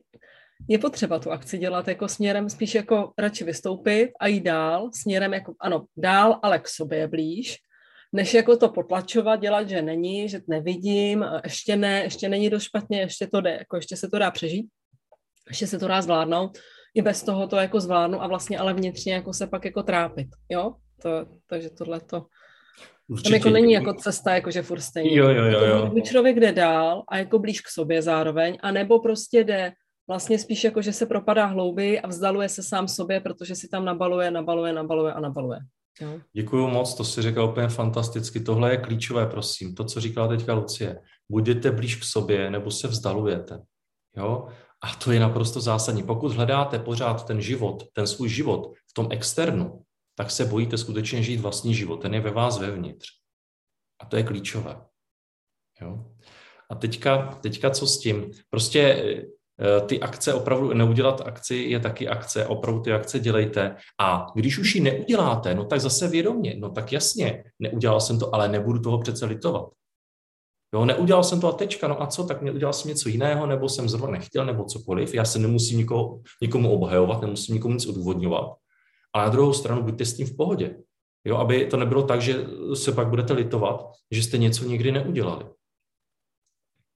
je 0.68 0.78
potřeba 0.78 1.18
tu 1.18 1.30
akci 1.30 1.58
dělat 1.58 1.88
jako 1.88 2.08
směrem 2.08 2.50
spíš 2.50 2.74
jako 2.74 3.12
radši 3.18 3.44
vystoupit 3.44 4.10
a 4.20 4.26
jít 4.26 4.40
dál, 4.40 4.90
směrem 4.94 5.34
jako, 5.34 5.54
ano, 5.60 5.84
dál, 5.96 6.40
ale 6.42 6.58
k 6.58 6.68
sobě 6.68 7.08
blíž, 7.08 7.56
než 8.14 8.34
jako 8.34 8.56
to 8.56 8.68
potlačovat, 8.68 9.40
dělat, 9.40 9.68
že 9.68 9.82
není, 9.82 10.28
že 10.28 10.40
nevidím, 10.48 11.24
ještě 11.44 11.76
ne, 11.76 12.02
ještě 12.02 12.28
není 12.28 12.50
dost 12.50 12.62
špatně, 12.62 13.00
ještě 13.00 13.26
to 13.26 13.40
jde, 13.40 13.50
jako 13.50 13.76
ještě 13.76 13.96
se 13.96 14.08
to 14.08 14.18
dá 14.18 14.30
přežít, 14.30 14.66
ještě 15.48 15.66
se 15.66 15.78
to 15.78 15.88
dá 15.88 16.02
zvládnout, 16.02 16.58
i 16.94 17.02
bez 17.02 17.22
toho 17.22 17.48
to 17.48 17.56
jako 17.56 17.80
zvládnu 17.80 18.22
a 18.22 18.26
vlastně 18.26 18.58
ale 18.58 18.74
vnitřně 18.74 19.14
jako 19.14 19.32
se 19.32 19.46
pak 19.46 19.64
jako 19.64 19.82
trápit, 19.82 20.28
jo? 20.48 20.74
To, 21.02 21.26
takže 21.46 21.70
tohle 21.70 22.00
to... 22.00 22.26
Určitě. 23.08 23.28
Tam 23.28 23.34
jako 23.34 23.50
není 23.50 23.72
jako 23.72 23.94
cesta, 23.94 24.34
jakože 24.34 24.62
furt 24.62 24.80
stejně. 24.80 25.16
Jo, 25.16 25.28
jo, 25.28 25.44
jo, 25.44 25.60
jo. 25.60 25.84
Jako 25.84 26.00
člověk 26.00 26.40
jde 26.40 26.52
dál 26.52 27.04
a 27.08 27.18
jako 27.18 27.38
blíž 27.38 27.60
k 27.60 27.68
sobě 27.68 28.02
zároveň, 28.02 28.58
anebo 28.62 29.00
prostě 29.00 29.44
jde 29.44 29.72
vlastně 30.08 30.38
spíš 30.38 30.64
jako, 30.64 30.82
že 30.82 30.92
se 30.92 31.06
propadá 31.06 31.46
hlouběji 31.46 32.00
a 32.00 32.08
vzdaluje 32.08 32.48
se 32.48 32.62
sám 32.62 32.88
sobě, 32.88 33.20
protože 33.20 33.54
si 33.54 33.68
tam 33.68 33.84
nabaluje, 33.84 34.30
nabaluje, 34.30 34.72
nabaluje 34.72 35.12
a 35.12 35.20
nabaluje. 35.20 35.58
Jo. 36.00 36.20
Děkuju 36.32 36.68
moc, 36.68 36.94
to 36.94 37.04
si 37.04 37.22
řekla 37.22 37.44
úplně 37.44 37.68
fantasticky. 37.68 38.40
Tohle 38.40 38.70
je 38.70 38.76
klíčové, 38.76 39.26
prosím. 39.26 39.74
To, 39.74 39.84
co 39.84 40.00
říkala 40.00 40.28
teďka 40.28 40.54
Lucie. 40.54 41.00
Buď 41.28 41.44
jdete 41.44 41.70
blíž 41.70 41.96
k 41.96 42.04
sobě, 42.04 42.50
nebo 42.50 42.70
se 42.70 42.88
vzdalujete. 42.88 43.58
Jo? 44.16 44.48
A 44.82 44.94
to 44.94 45.12
je 45.12 45.20
naprosto 45.20 45.60
zásadní. 45.60 46.02
Pokud 46.02 46.32
hledáte 46.32 46.78
pořád 46.78 47.26
ten 47.26 47.40
život, 47.40 47.82
ten 47.92 48.06
svůj 48.06 48.28
život 48.28 48.72
v 48.90 48.94
tom 48.94 49.08
externu, 49.10 49.82
tak 50.14 50.30
se 50.30 50.44
bojíte 50.44 50.78
skutečně 50.78 51.22
žít 51.22 51.40
vlastní 51.40 51.74
život. 51.74 51.96
Ten 51.96 52.14
je 52.14 52.20
ve 52.20 52.30
vás 52.30 52.58
vevnitř. 52.58 53.08
A 54.00 54.06
to 54.06 54.16
je 54.16 54.22
klíčové. 54.22 54.80
Jo? 55.80 56.04
A 56.70 56.74
teďka, 56.74 57.38
teďka 57.42 57.70
co 57.70 57.86
s 57.86 57.98
tím? 57.98 58.30
Prostě 58.50 59.04
ty 59.86 60.00
akce, 60.00 60.34
opravdu 60.34 60.74
neudělat 60.74 61.22
akci 61.26 61.54
je 61.54 61.80
taky 61.80 62.08
akce, 62.08 62.46
opravdu 62.46 62.80
ty 62.80 62.92
akce 62.92 63.18
dělejte. 63.18 63.76
A 64.00 64.26
když 64.34 64.58
už 64.58 64.74
ji 64.74 64.80
neuděláte, 64.80 65.54
no 65.54 65.64
tak 65.64 65.80
zase 65.80 66.08
vědomě, 66.08 66.56
no 66.58 66.70
tak 66.70 66.92
jasně, 66.92 67.44
neudělal 67.58 68.00
jsem 68.00 68.18
to, 68.18 68.34
ale 68.34 68.48
nebudu 68.48 68.78
toho 68.78 68.98
přece 68.98 69.26
litovat. 69.26 69.68
Jo, 70.74 70.84
neudělal 70.84 71.24
jsem 71.24 71.40
to 71.40 71.48
a 71.48 71.52
tečka, 71.52 71.88
no 71.88 72.02
a 72.02 72.06
co, 72.06 72.24
tak 72.24 72.42
udělal 72.42 72.72
jsem 72.72 72.88
něco 72.88 73.08
jiného, 73.08 73.46
nebo 73.46 73.68
jsem 73.68 73.88
zrovna 73.88 74.10
nechtěl, 74.10 74.46
nebo 74.46 74.64
cokoliv. 74.64 75.14
Já 75.14 75.24
se 75.24 75.38
nemusím 75.38 75.78
nikoho, 75.78 76.20
nikomu 76.42 76.72
obhajovat, 76.72 77.22
nemusím 77.22 77.54
nikomu 77.54 77.74
nic 77.74 77.86
odůvodňovat. 77.86 78.52
A 79.14 79.18
na 79.18 79.28
druhou 79.28 79.52
stranu 79.52 79.82
buďte 79.82 80.04
s 80.04 80.16
tím 80.16 80.26
v 80.26 80.36
pohodě. 80.36 80.76
Jo, 81.24 81.36
aby 81.36 81.66
to 81.66 81.76
nebylo 81.76 82.02
tak, 82.02 82.22
že 82.22 82.46
se 82.74 82.92
pak 82.92 83.08
budete 83.08 83.32
litovat, 83.32 83.86
že 84.10 84.22
jste 84.22 84.38
něco 84.38 84.64
nikdy 84.64 84.92
neudělali. 84.92 85.44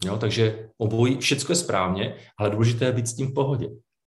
Jo, 0.05 0.17
takže 0.19 0.69
obojí, 0.78 1.19
všechno 1.19 1.52
je 1.52 1.57
správně, 1.57 2.17
ale 2.38 2.50
důležité 2.50 2.85
je 2.85 2.93
být 2.93 3.07
s 3.07 3.17
tím 3.17 3.26
v 3.26 3.35
pohodě. 3.35 3.69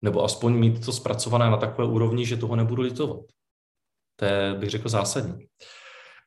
Nebo 0.03 0.25
aspoň 0.25 0.55
mít 0.55 0.85
to 0.85 0.93
zpracované 0.93 1.51
na 1.51 1.57
takové 1.57 1.89
úrovni, 1.89 2.27
že 2.27 2.37
toho 2.37 2.57
nebudu 2.57 2.83
litovat. 2.83 3.21
To 4.17 4.25
je, 4.25 4.55
bych 4.55 4.71
řekl, 4.71 4.89
zásadní. 4.89 5.47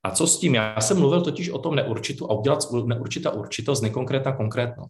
A 0.04 0.12
co 0.12 0.28
s 0.28 0.40
tím? 0.40 0.56
Já 0.56 0.82
jsem 0.82 1.00
mluvil 1.00 1.22
totiž 1.22 1.50
o 1.50 1.60
tom 1.60 1.76
neurčitu 1.76 2.32
a 2.32 2.34
udělat 2.34 2.60
neurčitá 2.86 3.32
určitost, 3.32 3.82
nekonkrétna 3.82 4.32
konkrétno. 4.32 4.86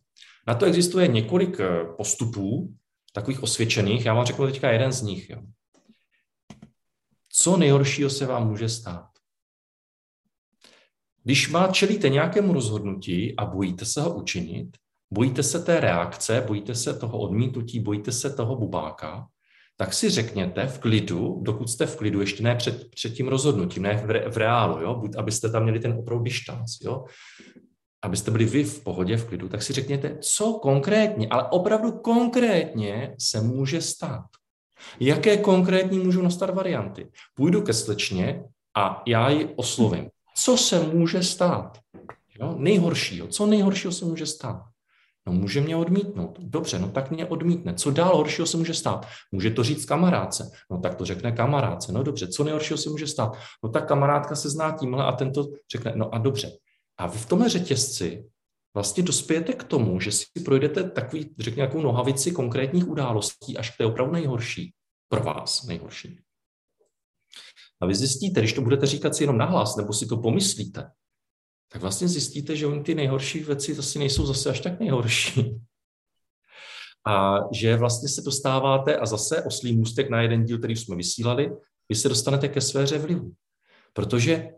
Na 0.48 0.56
to 0.56 0.66
existuje 0.66 1.08
několik 1.08 1.60
eh, 1.60 1.86
postupů, 1.98 2.74
takových 3.14 3.44
osvědčených. 3.44 4.06
Já 4.06 4.14
vám 4.14 4.26
řeknu 4.26 4.46
teďka 4.46 4.72
jeden 4.72 4.92
z 4.92 5.02
nich. 5.02 5.30
Jo. 5.30 5.42
Co 7.30 7.58
nejhoršího 7.58 8.10
se 8.10 8.26
vám 8.26 8.48
může 8.48 8.70
stát? 8.70 9.13
Když 11.24 11.50
má 11.50 11.68
čelíte 11.68 12.10
nějakému 12.10 12.54
rozhodnutí 12.54 13.36
a 13.38 13.46
bojíte 13.46 13.86
se 13.86 14.02
ho 14.02 14.16
učinit, 14.16 14.78
bojíte 15.14 15.44
se 15.44 15.60
té 15.60 15.80
reakce, 15.80 16.44
bojíte 16.48 16.76
se 16.76 16.94
toho 16.94 17.20
odmítnutí, 17.20 17.80
bojíte 17.80 18.12
se 18.12 18.30
toho 18.30 18.56
bubáka, 18.56 19.28
tak 19.78 19.94
si 19.94 20.10
řekněte 20.10 20.68
v 20.68 20.80
klidu, 20.80 21.40
dokud 21.42 21.70
jste 21.70 21.86
v 21.86 21.96
klidu, 21.96 22.20
ještě 22.22 22.44
ne 22.44 22.56
před, 22.56 22.90
před 22.92 23.10
tím 23.10 23.28
rozhodnutím, 23.28 23.84
ne 23.84 23.98
v, 24.06 24.12
re, 24.12 24.30
v 24.30 24.38
reálu, 24.38 24.82
jo? 24.82 24.96
Buď, 24.96 25.16
abyste 25.18 25.50
tam 25.50 25.64
měli 25.64 25.80
ten 25.80 25.94
opravdu 25.94 26.24
distanc, 26.24 26.72
jo? 26.82 27.06
abyste 28.04 28.32
byli 28.32 28.46
vy 28.46 28.64
v 28.64 28.84
pohodě, 28.84 29.18
v 29.18 29.26
klidu, 29.26 29.50
tak 29.50 29.64
si 29.64 29.74
řekněte, 29.74 30.18
co 30.22 30.54
konkrétně, 30.54 31.28
ale 31.28 31.44
opravdu 31.50 31.92
konkrétně 31.92 33.16
se 33.20 33.42
může 33.42 33.82
stát. 33.82 34.26
Jaké 35.00 35.38
konkrétní 35.38 36.00
můžou 36.00 36.22
nastat 36.22 36.50
varianty? 36.50 37.08
Půjdu 37.36 37.62
ke 37.62 37.74
slečně 37.74 38.44
a 38.78 39.04
já 39.08 39.30
ji 39.30 39.46
oslovím. 39.56 40.10
Co 40.36 40.58
se 40.58 40.80
může 40.80 41.24
stát? 41.24 41.78
Jo? 42.40 42.56
Nejhoršího. 42.58 43.28
Co 43.28 43.46
nejhoršího 43.46 43.92
se 43.92 44.06
může 44.06 44.26
stát? 44.26 44.64
No 45.28 45.34
může 45.34 45.62
mě 45.62 45.76
odmítnout. 45.76 46.40
Dobře, 46.40 46.80
no 46.80 46.90
tak 46.90 47.12
mě 47.12 47.26
odmítne. 47.26 47.74
Co 47.74 47.92
dál 47.92 48.18
horšího 48.18 48.48
se 48.48 48.58
může 48.58 48.74
stát? 48.74 49.08
Může 49.32 49.52
to 49.52 49.64
říct 49.64 49.86
kamarádce. 49.86 50.52
No 50.72 50.80
tak 50.80 50.96
to 50.96 51.06
řekne 51.06 51.32
kamarádce. 51.32 51.92
No 51.92 52.04
dobře, 52.04 52.28
co 52.28 52.44
nejhoršího 52.44 52.78
se 52.78 52.90
může 52.90 53.08
stát? 53.08 53.38
No 53.64 53.70
tak 53.70 53.88
kamarádka 53.88 54.36
se 54.36 54.50
zná 54.50 54.72
tímhle 54.72 55.06
a 55.06 55.12
tento 55.12 55.48
řekne, 55.72 55.94
no 55.96 56.16
a 56.16 56.18
dobře. 56.18 56.52
A 56.98 57.08
vy 57.08 57.18
v 57.18 57.26
tomhle 57.26 57.50
řetězci 57.50 58.26
vlastně 58.74 59.04
dospějete 59.04 59.54
k 59.54 59.64
tomu, 59.64 60.00
že 60.00 60.12
si 60.12 60.26
projdete 60.46 60.90
takový, 60.90 61.36
řekněme, 61.40 61.68
nějakou 61.68 61.82
nohavici 61.82 62.32
konkrétních 62.32 62.88
událostí, 62.88 63.58
až 63.58 63.70
k 63.70 63.78
té 63.78 63.86
opravdu 63.86 64.14
nejhorší. 64.14 64.74
Pro 65.10 65.24
vás 65.24 65.64
nejhorší. 65.64 66.20
A 67.84 67.86
vy 67.86 67.96
zjistíte, 67.96 68.40
když 68.40 68.54
to 68.54 68.62
budete 68.62 68.86
říkat 68.86 69.16
si 69.16 69.24
jenom 69.24 69.38
nahlas, 69.38 69.76
nebo 69.76 69.94
si 69.94 70.06
to 70.06 70.18
pomyslíte, 70.18 70.92
tak 71.72 71.82
vlastně 71.82 72.08
zjistíte, 72.08 72.56
že 72.56 72.68
oni 72.68 72.84
ty 72.84 72.96
nejhorší 72.96 73.40
věci 73.40 73.74
zase 73.74 74.00
nejsou 74.00 74.26
zase 74.26 74.50
až 74.50 74.60
tak 74.60 74.80
nejhorší. 74.80 75.56
A 77.08 77.38
že 77.54 77.76
vlastně 77.76 78.10
se 78.10 78.22
dostáváte, 78.22 78.98
a 78.98 79.06
zase 79.06 79.44
oslý 79.44 79.76
můstek 79.76 80.10
na 80.10 80.22
jeden 80.22 80.46
díl, 80.46 80.58
který 80.58 80.76
jsme 80.76 80.96
vysílali, 80.96 81.52
vy 81.90 81.96
se 81.96 82.10
dostanete 82.10 82.48
ke 82.48 82.62
sféře 82.62 82.98
vlivu. 82.98 83.34
Protože 83.94 84.50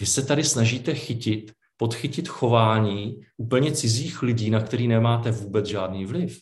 vy 0.00 0.06
se 0.06 0.22
tady 0.26 0.44
snažíte 0.44 0.94
chytit, 0.94 1.52
podchytit 1.76 2.28
chování 2.28 3.20
úplně 3.36 3.72
cizích 3.72 4.22
lidí, 4.22 4.50
na 4.50 4.60
který 4.60 4.88
nemáte 4.88 5.30
vůbec 5.30 5.66
žádný 5.66 6.06
vliv. 6.06 6.40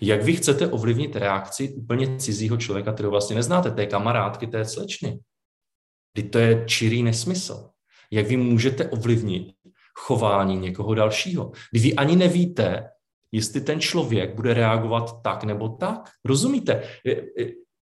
Jak 0.00 0.22
vy 0.22 0.36
chcete 0.36 0.68
ovlivnit 0.68 1.16
reakci 1.16 1.74
úplně 1.76 2.16
cizího 2.18 2.56
člověka, 2.56 2.92
kterého 2.92 3.10
vlastně 3.10 3.36
neznáte, 3.36 3.70
té 3.70 3.86
kamarádky, 3.86 4.46
té 4.46 4.64
slečny? 4.64 5.20
Kdy 6.14 6.28
to 6.28 6.38
je 6.38 6.64
čirý 6.66 7.02
nesmysl 7.02 7.72
jak 8.12 8.26
vy 8.26 8.36
můžete 8.36 8.90
ovlivnit 8.90 9.52
chování 9.94 10.56
někoho 10.56 10.94
dalšího. 10.94 11.52
Kdy 11.70 11.80
vy 11.80 11.94
ani 11.94 12.16
nevíte, 12.16 12.90
jestli 13.32 13.60
ten 13.60 13.80
člověk 13.80 14.34
bude 14.34 14.54
reagovat 14.54 15.22
tak 15.22 15.44
nebo 15.44 15.68
tak. 15.68 16.10
Rozumíte? 16.24 16.82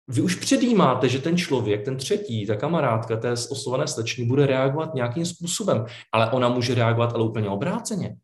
Vy 0.08 0.22
už 0.22 0.36
předjímáte, 0.36 1.10
že 1.10 1.20
ten 1.20 1.38
člověk, 1.38 1.86
ten 1.86 1.98
třetí, 1.98 2.46
ta 2.46 2.56
kamarádka 2.56 3.18
té 3.18 3.32
oslovené 3.32 3.88
slečny 3.88 4.26
bude 4.26 4.46
reagovat 4.46 4.94
nějakým 4.94 5.26
způsobem, 5.26 5.86
ale 6.12 6.32
ona 6.32 6.50
může 6.50 6.76
reagovat 6.76 7.14
ale 7.14 7.24
úplně 7.24 7.50
obráceně. 7.50 8.16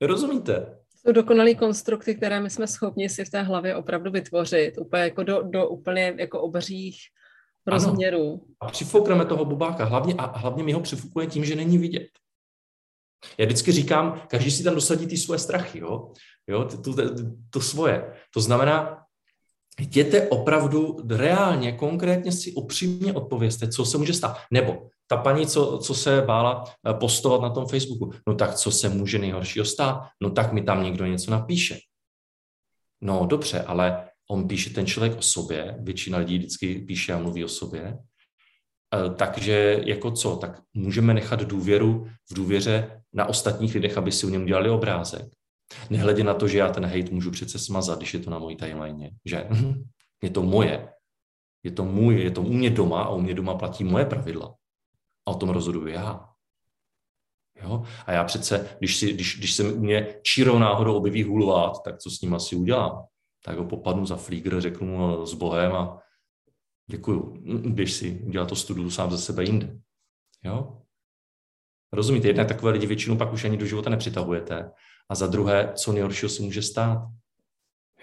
Rozumíte? 0.00 0.78
Jsou 1.06 1.12
dokonalý 1.12 1.54
konstrukty, 1.54 2.14
které 2.14 2.40
my 2.40 2.50
jsme 2.50 2.66
schopni 2.66 3.08
si 3.08 3.24
v 3.24 3.30
té 3.30 3.42
hlavě 3.42 3.76
opravdu 3.76 4.10
vytvořit, 4.10 4.78
úplně 4.78 5.02
jako 5.02 5.22
do, 5.22 5.42
do 5.42 5.68
úplně 5.68 6.14
jako 6.18 6.40
obřích 6.40 6.98
rozměru. 7.66 8.46
A 8.60 8.70
přifoukneme 8.70 9.24
toho 9.24 9.44
bubáka. 9.44 9.84
Hlavně, 9.84 10.14
a 10.14 10.38
hlavně 10.38 10.62
mi 10.62 10.72
ho 10.72 10.80
přifukuje 10.80 11.26
tím, 11.26 11.44
že 11.44 11.56
není 11.56 11.78
vidět. 11.78 12.08
Já 13.38 13.46
vždycky 13.46 13.72
říkám, 13.72 14.22
každý 14.28 14.50
si 14.50 14.64
tam 14.64 14.74
dosadí 14.74 15.06
ty 15.06 15.16
svoje 15.16 15.38
strachy, 15.38 15.78
jo? 15.78 16.12
Jo, 16.46 16.64
to, 16.64 16.94
to, 16.94 17.14
to 17.50 17.60
svoje. 17.60 18.12
To 18.34 18.40
znamená, 18.40 19.05
jděte 19.80 20.28
opravdu 20.28 20.96
reálně, 21.08 21.72
konkrétně 21.72 22.32
si 22.32 22.52
upřímně 22.52 23.12
odpověste, 23.12 23.68
co 23.68 23.84
se 23.84 23.98
může 23.98 24.12
stát. 24.12 24.36
Nebo 24.50 24.88
ta 25.06 25.16
paní, 25.16 25.46
co, 25.46 25.78
co 25.78 25.94
se 25.94 26.22
bála 26.22 26.64
eh, 26.64 26.94
postovat 26.94 27.40
na 27.40 27.50
tom 27.50 27.66
Facebooku, 27.66 28.12
no 28.26 28.34
tak 28.34 28.54
co 28.54 28.70
se 28.70 28.88
může 28.88 29.18
nejhoršího 29.18 29.64
stát? 29.64 30.08
No 30.22 30.30
tak 30.30 30.52
mi 30.52 30.62
tam 30.62 30.84
někdo 30.84 31.06
něco 31.06 31.30
napíše. 31.30 31.78
No 33.00 33.26
dobře, 33.26 33.62
ale 33.62 34.08
on 34.30 34.48
píše 34.48 34.70
ten 34.70 34.86
člověk 34.86 35.18
o 35.18 35.22
sobě, 35.22 35.76
většina 35.78 36.18
lidí 36.18 36.38
vždycky 36.38 36.74
píše 36.74 37.12
a 37.12 37.18
mluví 37.18 37.44
o 37.44 37.48
sobě, 37.48 37.82
e, 37.86 39.14
takže 39.14 39.80
jako 39.84 40.10
co, 40.10 40.36
tak 40.36 40.62
můžeme 40.74 41.14
nechat 41.14 41.42
důvěru 41.42 42.08
v 42.30 42.34
důvěře 42.34 43.02
na 43.12 43.26
ostatních 43.26 43.74
lidech, 43.74 43.98
aby 43.98 44.12
si 44.12 44.26
o 44.26 44.28
něm 44.28 44.46
dělali 44.46 44.70
obrázek. 44.70 45.35
Nehledě 45.90 46.24
na 46.24 46.34
to, 46.34 46.48
že 46.48 46.58
já 46.58 46.72
ten 46.72 46.86
hate 46.86 47.10
můžu 47.10 47.30
přece 47.30 47.58
smazat, 47.58 47.98
když 47.98 48.14
je 48.14 48.20
to 48.20 48.30
na 48.30 48.38
mojí 48.38 48.56
timeline, 48.56 49.10
že 49.24 49.48
je 50.22 50.30
to 50.30 50.42
moje, 50.42 50.92
je 51.62 51.70
to 51.70 51.84
můj, 51.84 52.20
je 52.20 52.30
to 52.30 52.42
u 52.42 52.52
mě 52.52 52.70
doma 52.70 53.02
a 53.02 53.10
u 53.10 53.20
mě 53.20 53.34
doma 53.34 53.54
platí 53.54 53.84
moje 53.84 54.04
pravidla. 54.04 54.54
A 55.26 55.30
o 55.30 55.34
tom 55.34 55.48
rozhoduji 55.48 55.94
já. 55.94 56.28
Jo? 57.62 57.82
A 58.06 58.12
já 58.12 58.24
přece, 58.24 58.76
když, 58.78 58.96
si, 58.96 59.12
když, 59.12 59.38
když 59.38 59.54
se 59.54 59.72
u 59.72 59.80
mě 59.80 60.20
čírou 60.22 60.58
náhodou 60.58 60.96
objeví 60.96 61.22
hulvát, 61.22 61.82
tak 61.84 61.98
co 61.98 62.10
s 62.10 62.20
ním 62.20 62.34
asi 62.34 62.56
udělám? 62.56 63.06
tak 63.46 63.58
ho 63.58 63.64
popadnu 63.64 64.06
za 64.06 64.16
flígr, 64.16 64.60
řeknu 64.60 64.86
mu 64.86 65.26
s 65.26 65.34
Bohem 65.34 65.72
a 65.72 66.02
děkuju, 66.86 67.42
běž 67.68 67.92
si 67.92 68.20
udělat 68.24 68.48
to 68.48 68.56
studiu 68.56 68.90
sám 68.90 69.10
ze 69.10 69.18
sebe 69.18 69.44
jinde. 69.44 69.78
Jo? 70.44 70.82
Rozumíte, 71.92 72.28
jedné 72.28 72.44
takové 72.44 72.72
lidi 72.72 72.86
většinou 72.86 73.16
pak 73.16 73.32
už 73.32 73.44
ani 73.44 73.56
do 73.56 73.66
života 73.66 73.90
nepřitahujete. 73.90 74.70
A 75.08 75.14
za 75.14 75.26
druhé, 75.26 75.72
co 75.74 75.92
nejhoršího 75.92 76.28
se 76.28 76.42
může 76.42 76.62
stát. 76.62 76.98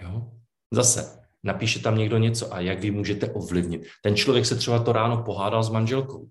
Jo? 0.02 0.32
Zase, 0.72 1.20
napíše 1.44 1.80
tam 1.80 1.98
někdo 1.98 2.18
něco 2.18 2.54
a 2.54 2.60
jak 2.60 2.80
vy 2.80 2.92
můžete 2.92 3.32
ovlivnit. 3.32 3.88
Ten 4.04 4.16
člověk 4.16 4.46
se 4.46 4.56
třeba 4.56 4.84
to 4.84 4.92
ráno 4.92 5.24
pohádal 5.24 5.64
s 5.64 5.70
manželkou. 5.70 6.28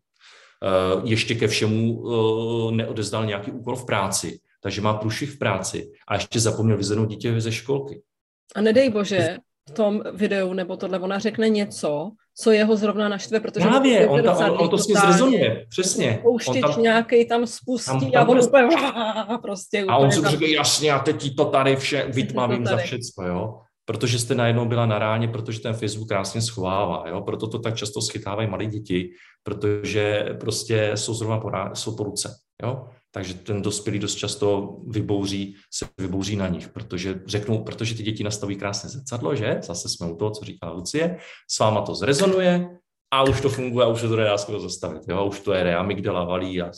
ještě 1.04 1.34
ke 1.34 1.48
všemu 1.48 2.02
neodezdal 2.70 3.26
nějaký 3.26 3.50
úkol 3.50 3.76
v 3.76 3.86
práci, 3.86 4.40
takže 4.60 4.80
má 4.80 4.94
průšvih 4.94 5.30
v 5.30 5.38
práci 5.38 5.92
a 6.08 6.14
ještě 6.14 6.40
zapomněl 6.40 6.76
vyzvednout 6.76 7.08
dítě 7.08 7.40
ze 7.40 7.52
školky. 7.52 8.02
A 8.54 8.60
nedej 8.60 8.90
bože, 8.90 9.36
v 9.68 9.72
tom 9.72 10.02
videu 10.12 10.52
nebo 10.52 10.76
tohle 10.76 10.98
ona 10.98 11.18
řekne 11.18 11.48
něco, 11.48 12.10
co 12.36 12.50
jeho 12.50 12.76
zrovna 12.76 13.08
naštve, 13.08 13.40
protože... 13.40 13.68
Právě, 13.68 14.08
on, 14.08 14.22
ta, 14.22 14.52
on, 14.52 14.58
on 14.60 14.68
to 14.68 14.78
s 14.78 14.86
ním 14.86 14.96
zrezonuje, 14.96 15.66
přesně. 15.68 16.18
Pouštič 16.22 16.60
tam, 16.60 16.82
nějaký 16.82 17.28
tam 17.28 17.46
spustí 17.46 18.00
tam, 18.00 18.10
tam, 18.10 18.22
a 18.28 18.28
on 18.28 18.38
úplně 18.38 18.68
prostě... 19.42 19.84
A 19.88 19.96
on 19.96 20.12
si 20.12 20.20
řekl, 20.20 20.44
jasně, 20.44 20.92
a 20.92 20.98
teď 20.98 21.36
to 21.36 21.44
tady 21.44 21.76
vše 21.76 22.06
vytmavím 22.08 22.66
za 22.66 22.76
všecko, 22.76 23.22
jo 23.22 23.54
protože 23.84 24.18
jste 24.18 24.34
najednou 24.34 24.68
byla 24.68 24.86
na 24.86 24.98
ráně, 24.98 25.28
protože 25.28 25.60
ten 25.60 25.74
Facebook 25.74 26.08
krásně 26.08 26.40
schovává, 26.40 27.08
jo? 27.08 27.20
proto 27.20 27.46
to 27.46 27.58
tak 27.58 27.74
často 27.74 28.00
schytávají 28.02 28.48
malí 28.48 28.66
děti, 28.66 29.10
protože 29.42 30.36
prostě 30.40 30.92
jsou 30.94 31.14
zrovna 31.14 31.38
po, 31.38 31.50
jsou 31.74 31.96
po 31.96 32.04
ruce, 32.04 32.34
jo? 32.62 32.88
Takže 33.14 33.34
ten 33.34 33.62
dospělý 33.62 33.98
dost 33.98 34.14
často 34.14 34.76
vybouří, 34.86 35.56
se 35.70 35.86
vybouří 35.98 36.36
na 36.36 36.48
nich, 36.48 36.68
protože 36.68 37.22
řeknou, 37.26 37.64
protože 37.64 37.94
ty 37.94 38.02
děti 38.02 38.24
nastaví 38.24 38.56
krásné 38.56 38.90
zrcadlo, 38.90 39.36
že? 39.36 39.60
Zase 39.62 39.88
jsme 39.88 40.06
u 40.06 40.16
toho, 40.16 40.30
co 40.30 40.44
říká 40.44 40.70
Lucie, 40.70 41.18
s 41.50 41.58
váma 41.58 41.82
to 41.82 41.94
zrezonuje 41.94 42.78
a 43.10 43.22
už 43.22 43.40
to 43.40 43.48
funguje 43.48 43.86
a 43.86 43.88
už 43.88 44.00
se 44.00 44.08
to 44.08 44.16
nedá 44.16 44.38
skoro 44.38 44.60
zastavit, 44.60 45.02
jo? 45.08 45.26
už 45.26 45.40
to 45.40 45.52
je 45.52 45.62
reamygdala 45.62 46.24
valí 46.24 46.62
a, 46.62 46.70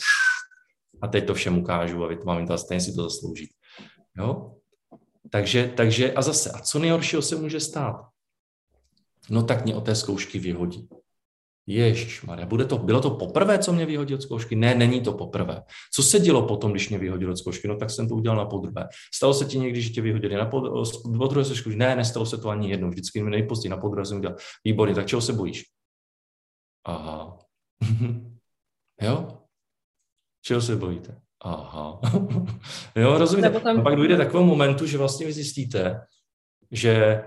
a 1.03 1.09
teď 1.09 1.27
to 1.27 1.35
všem 1.35 1.59
ukážu 1.59 2.05
a 2.05 2.09
vy 2.09 2.17
to 2.17 2.25
mám 2.25 2.59
stejně 2.59 2.81
si 2.81 2.95
to 2.95 3.03
zaslouží. 3.03 3.51
Jo? 4.19 4.55
Takže, 5.31 5.73
takže 5.77 6.13
a 6.13 6.23
zase, 6.23 6.51
a 6.51 6.59
co 6.59 6.79
nejhoršího 6.79 7.23
se 7.23 7.37
může 7.37 7.61
stát? 7.61 7.97
No 9.31 9.43
tak 9.43 9.65
mě 9.65 9.75
o 9.75 9.81
té 9.81 9.95
zkoušky 9.95 10.39
vyhodí. 10.39 10.89
Ježíš 11.67 12.23
Maria, 12.23 12.47
bude 12.47 12.65
to, 12.65 12.79
bylo 12.79 13.01
to 13.01 13.11
poprvé, 13.11 13.59
co 13.59 13.73
mě 13.73 13.87
vyhodil 13.87 14.17
od 14.17 14.23
zkoušky? 14.23 14.57
Ne, 14.57 14.75
není 14.75 15.01
to 15.01 15.13
poprvé. 15.13 15.63
Co 15.93 16.03
se 16.03 16.21
dělo 16.21 16.47
potom, 16.47 16.71
když 16.71 16.89
mě 16.89 16.99
vyhodil 16.99 17.31
od 17.31 17.37
zkoušky? 17.37 17.69
No 17.69 17.77
tak 17.77 17.91
jsem 17.91 18.09
to 18.09 18.15
udělal 18.15 18.39
na 18.39 18.45
podruhé. 18.45 18.89
Stalo 19.15 19.35
se 19.35 19.45
ti 19.45 19.59
někdy, 19.59 19.83
že 19.83 19.91
tě 19.91 20.03
vyhodili 20.03 20.35
na 20.35 20.47
pod, 20.47 20.91
po 21.19 21.27
druhé 21.27 21.45
zkoušky? 21.45 21.77
Ne, 21.77 21.97
nestalo 21.97 22.27
se 22.27 22.39
to 22.39 22.49
ani 22.49 22.71
jednou. 22.71 22.91
Vždycky 22.91 23.23
mi 23.23 23.31
nejpozději 23.31 23.71
na 23.71 23.77
podruhé 23.77 24.07
jsem 24.07 24.19
udělal. 24.19 24.37
Výborně, 24.65 24.95
tak 24.95 25.07
čeho 25.07 25.23
se 25.23 25.33
bojíš? 25.33 25.65
Aha. 26.85 27.39
jo? 29.03 29.39
Čeho 30.43 30.61
se 30.61 30.77
bojíte? 30.77 31.21
Aha. 31.41 32.01
jo, 32.97 33.19
rozumíte? 33.19 33.51
Tam... 33.51 33.81
A 33.81 33.83
pak 33.83 33.97
dojde 33.97 34.17
takovému 34.17 34.49
momentu, 34.49 34.87
že 34.87 34.99
vlastně 34.99 35.27
vy 35.27 35.33
zjistíte, 35.33 36.01
že 36.71 37.23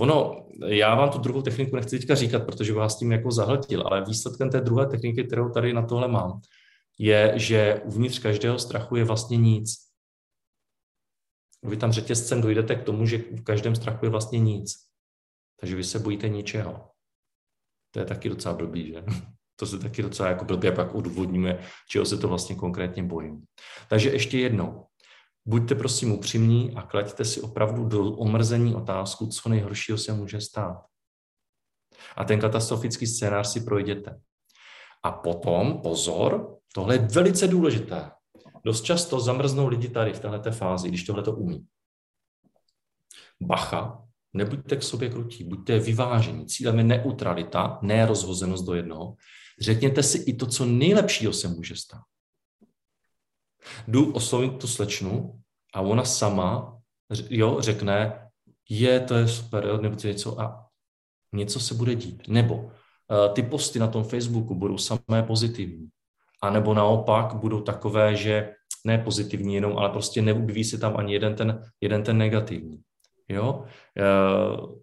ono, 0.00 0.46
já 0.66 0.94
vám 0.94 1.10
tu 1.10 1.18
druhou 1.18 1.42
techniku 1.42 1.76
nechci 1.76 1.98
teďka 1.98 2.14
říkat, 2.14 2.46
protože 2.46 2.72
vás 2.72 2.98
tím 2.98 3.12
jako 3.12 3.30
zahltil, 3.30 3.82
ale 3.86 4.04
výsledkem 4.04 4.50
té 4.50 4.60
druhé 4.60 4.86
techniky, 4.86 5.24
kterou 5.24 5.50
tady 5.50 5.72
na 5.72 5.82
tohle 5.82 6.08
mám, 6.08 6.40
je, 6.98 7.32
že 7.36 7.80
uvnitř 7.84 8.18
každého 8.18 8.58
strachu 8.58 8.96
je 8.96 9.04
vlastně 9.04 9.36
nic. 9.36 9.74
Vy 11.62 11.76
tam 11.76 11.92
řetězcem 11.92 12.42
dojdete 12.42 12.74
k 12.74 12.84
tomu, 12.84 13.06
že 13.06 13.18
v 13.18 13.42
každém 13.42 13.74
strachu 13.74 14.04
je 14.04 14.10
vlastně 14.10 14.38
nic. 14.38 14.74
Takže 15.60 15.76
vy 15.76 15.84
se 15.84 15.98
bojíte 15.98 16.28
ničeho. 16.28 16.88
To 17.90 18.00
je 18.00 18.06
taky 18.06 18.28
docela 18.28 18.54
blbý, 18.54 18.86
že? 18.86 19.04
To 19.60 19.66
se 19.66 19.78
taky 19.78 20.02
docela 20.02 20.28
jako 20.28 20.44
blbě 20.44 20.72
pak 20.72 20.94
udůvodníme, 20.94 21.58
čeho 21.90 22.04
se 22.06 22.18
to 22.18 22.28
vlastně 22.28 22.56
konkrétně 22.56 23.02
bojím. 23.02 23.42
Takže 23.88 24.10
ještě 24.10 24.38
jednou. 24.38 24.87
Buďte 25.48 25.74
prosím 25.74 26.12
upřímní 26.12 26.76
a 26.76 26.82
klaďte 26.82 27.24
si 27.24 27.40
opravdu 27.40 27.84
do 27.84 28.12
omrzení 28.12 28.74
otázku, 28.74 29.26
co 29.26 29.48
nejhoršího 29.48 29.98
se 29.98 30.12
může 30.12 30.40
stát. 30.40 30.84
A 32.16 32.24
ten 32.24 32.40
katastrofický 32.40 33.06
scénář 33.06 33.48
si 33.48 33.60
projděte. 33.60 34.20
A 35.02 35.12
potom, 35.12 35.80
pozor, 35.82 36.58
tohle 36.74 36.94
je 36.94 36.98
velice 36.98 37.46
důležité. 37.46 38.10
Dost 38.64 38.82
často 38.82 39.20
zamrznou 39.20 39.68
lidi 39.68 39.88
tady 39.88 40.12
v 40.12 40.20
této 40.20 40.52
fázi, 40.52 40.88
když 40.88 41.04
tohle 41.04 41.22
to 41.22 41.32
umí. 41.32 41.66
Bacha, 43.40 44.02
nebuďte 44.32 44.76
k 44.76 44.82
sobě 44.82 45.08
krutí, 45.08 45.44
buďte 45.44 45.78
vyvážení. 45.78 46.46
Cílem 46.46 46.78
je 46.78 46.84
neutralita, 46.84 47.78
ne 47.82 48.06
rozhozenost 48.06 48.64
do 48.64 48.74
jednoho. 48.74 49.14
Řekněte 49.60 50.02
si 50.02 50.18
i 50.18 50.34
to, 50.34 50.46
co 50.46 50.64
nejlepšího 50.64 51.32
se 51.32 51.48
může 51.48 51.76
stát. 51.76 52.02
Jdu 53.88 54.12
oslovit 54.12 54.60
tu 54.60 54.66
slečnu 54.66 55.40
a 55.74 55.80
ona 55.80 56.04
sama 56.04 56.78
jo, 57.30 57.56
řekne, 57.60 58.28
je, 58.68 59.00
to 59.00 59.14
je 59.14 59.28
super, 59.28 59.64
jo, 59.66 59.78
nebo 59.78 59.96
něco 60.04 60.40
a 60.40 60.66
něco 61.32 61.60
se 61.60 61.74
bude 61.74 61.94
dít. 61.94 62.28
Nebo 62.28 62.54
uh, 62.56 62.70
ty 63.32 63.42
posty 63.42 63.78
na 63.78 63.86
tom 63.86 64.04
Facebooku 64.04 64.54
budou 64.54 64.78
samé 64.78 65.22
pozitivní. 65.26 65.88
A 66.42 66.50
nebo 66.50 66.74
naopak 66.74 67.34
budou 67.34 67.60
takové, 67.60 68.16
že 68.16 68.54
ne 68.86 68.98
pozitivní 68.98 69.54
jenom, 69.54 69.78
ale 69.78 69.88
prostě 69.88 70.22
neobjeví 70.22 70.64
se 70.64 70.78
tam 70.78 70.96
ani 70.96 71.12
jeden 71.12 71.34
ten, 71.34 71.62
jeden 71.80 72.02
ten 72.02 72.18
negativní. 72.18 72.82
Jo? 73.28 73.64
Uh, 73.98 74.78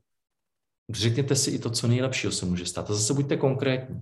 řekněte 0.90 1.36
si 1.36 1.52
i 1.52 1.60
to, 1.60 1.70
co 1.70 1.88
nejlepšího 1.88 2.34
se 2.34 2.46
může 2.46 2.66
stát. 2.66 2.90
A 2.90 2.94
zase 2.94 3.14
buďte 3.14 3.38
konkrétní. 3.38 4.02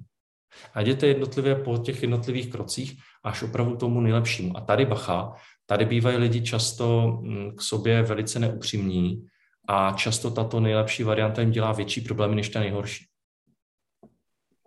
A 0.73 0.81
jděte 0.81 1.07
jednotlivě 1.07 1.55
po 1.55 1.77
těch 1.77 2.01
jednotlivých 2.01 2.51
krocích 2.51 3.01
až 3.23 3.43
opravdu 3.43 3.75
tomu 3.75 4.01
nejlepšímu. 4.01 4.57
A 4.57 4.61
tady 4.61 4.85
bacha, 4.85 5.33
tady 5.65 5.85
bývají 5.85 6.17
lidi 6.17 6.41
často 6.41 7.17
mm, 7.21 7.55
k 7.55 7.61
sobě 7.61 8.01
velice 8.01 8.39
neupřímní 8.39 9.27
a 9.67 9.91
často 9.91 10.31
tato 10.31 10.59
nejlepší 10.59 11.03
varianta 11.03 11.41
jim 11.41 11.51
dělá 11.51 11.71
větší 11.71 12.01
problémy 12.01 12.35
než 12.35 12.49
ta 12.49 12.59
nejhorší. 12.59 13.05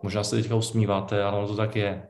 Možná 0.03 0.23
se 0.23 0.35
teďka 0.35 0.55
usmíváte, 0.55 1.23
ale 1.23 1.37
ono 1.37 1.47
to 1.47 1.55
tak 1.55 1.75
je. 1.75 2.07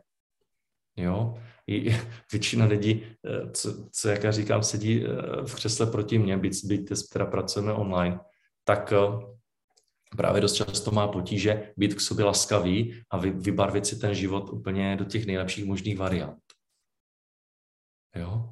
Jo? 0.97 1.37
I 1.67 1.95
většina 2.31 2.65
lidí, 2.65 3.05
eh, 3.25 3.51
co, 3.51 3.89
co 3.91 4.09
jak 4.09 4.23
já 4.23 4.31
říkám, 4.31 4.63
sedí 4.63 5.05
eh, 5.05 5.07
v 5.45 5.55
křesle 5.55 5.85
proti 5.85 6.19
mně, 6.19 6.37
byť, 6.37 6.65
byť 6.65 6.89
teda 7.13 7.25
pracujeme 7.25 7.73
online, 7.73 8.19
tak 8.63 8.93
eh, 8.93 9.36
právě 10.15 10.41
dost 10.41 10.53
často 10.53 10.91
má 10.91 11.07
potíže 11.07 11.73
být 11.77 11.93
k 11.93 12.01
sobě 12.01 12.25
laskavý 12.25 13.01
a 13.09 13.17
vy, 13.17 13.31
vybarvit 13.31 13.85
si 13.85 13.99
ten 13.99 14.15
život 14.15 14.49
úplně 14.49 14.95
do 14.95 15.05
těch 15.05 15.25
nejlepších 15.25 15.65
možných 15.65 15.97
variant. 15.97 16.39
Jo? 18.15 18.49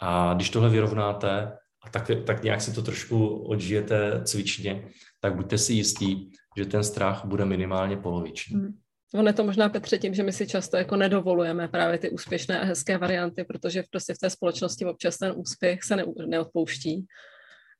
A 0.00 0.34
když 0.34 0.50
tohle 0.50 0.68
vyrovnáte 0.70 1.58
a 1.84 1.90
tak, 1.90 2.10
tak 2.26 2.42
nějak 2.42 2.60
si 2.60 2.72
to 2.72 2.82
trošku 2.82 3.36
odžijete 3.36 4.22
cvičně, 4.24 4.88
tak 5.20 5.36
buďte 5.36 5.58
si 5.58 5.72
jistí, 5.72 6.30
že 6.56 6.66
ten 6.66 6.84
strach 6.84 7.24
bude 7.24 7.44
minimálně 7.44 7.96
poloviční. 7.96 8.56
Hmm. 8.56 8.78
Ono 9.14 9.28
je 9.28 9.32
to 9.32 9.44
možná, 9.44 9.68
Petře, 9.68 9.98
tím, 9.98 10.14
že 10.14 10.22
my 10.22 10.32
si 10.32 10.46
často 10.46 10.76
jako 10.76 10.96
nedovolujeme 10.96 11.68
právě 11.68 11.98
ty 11.98 12.10
úspěšné 12.10 12.60
a 12.60 12.64
hezké 12.64 12.98
varianty, 12.98 13.44
protože 13.44 13.84
prostě 13.90 14.14
v 14.14 14.18
té 14.18 14.30
společnosti 14.30 14.84
občas 14.84 15.18
ten 15.18 15.32
úspěch 15.36 15.82
se 15.82 15.96
ne, 15.96 16.04
neodpouští 16.26 17.06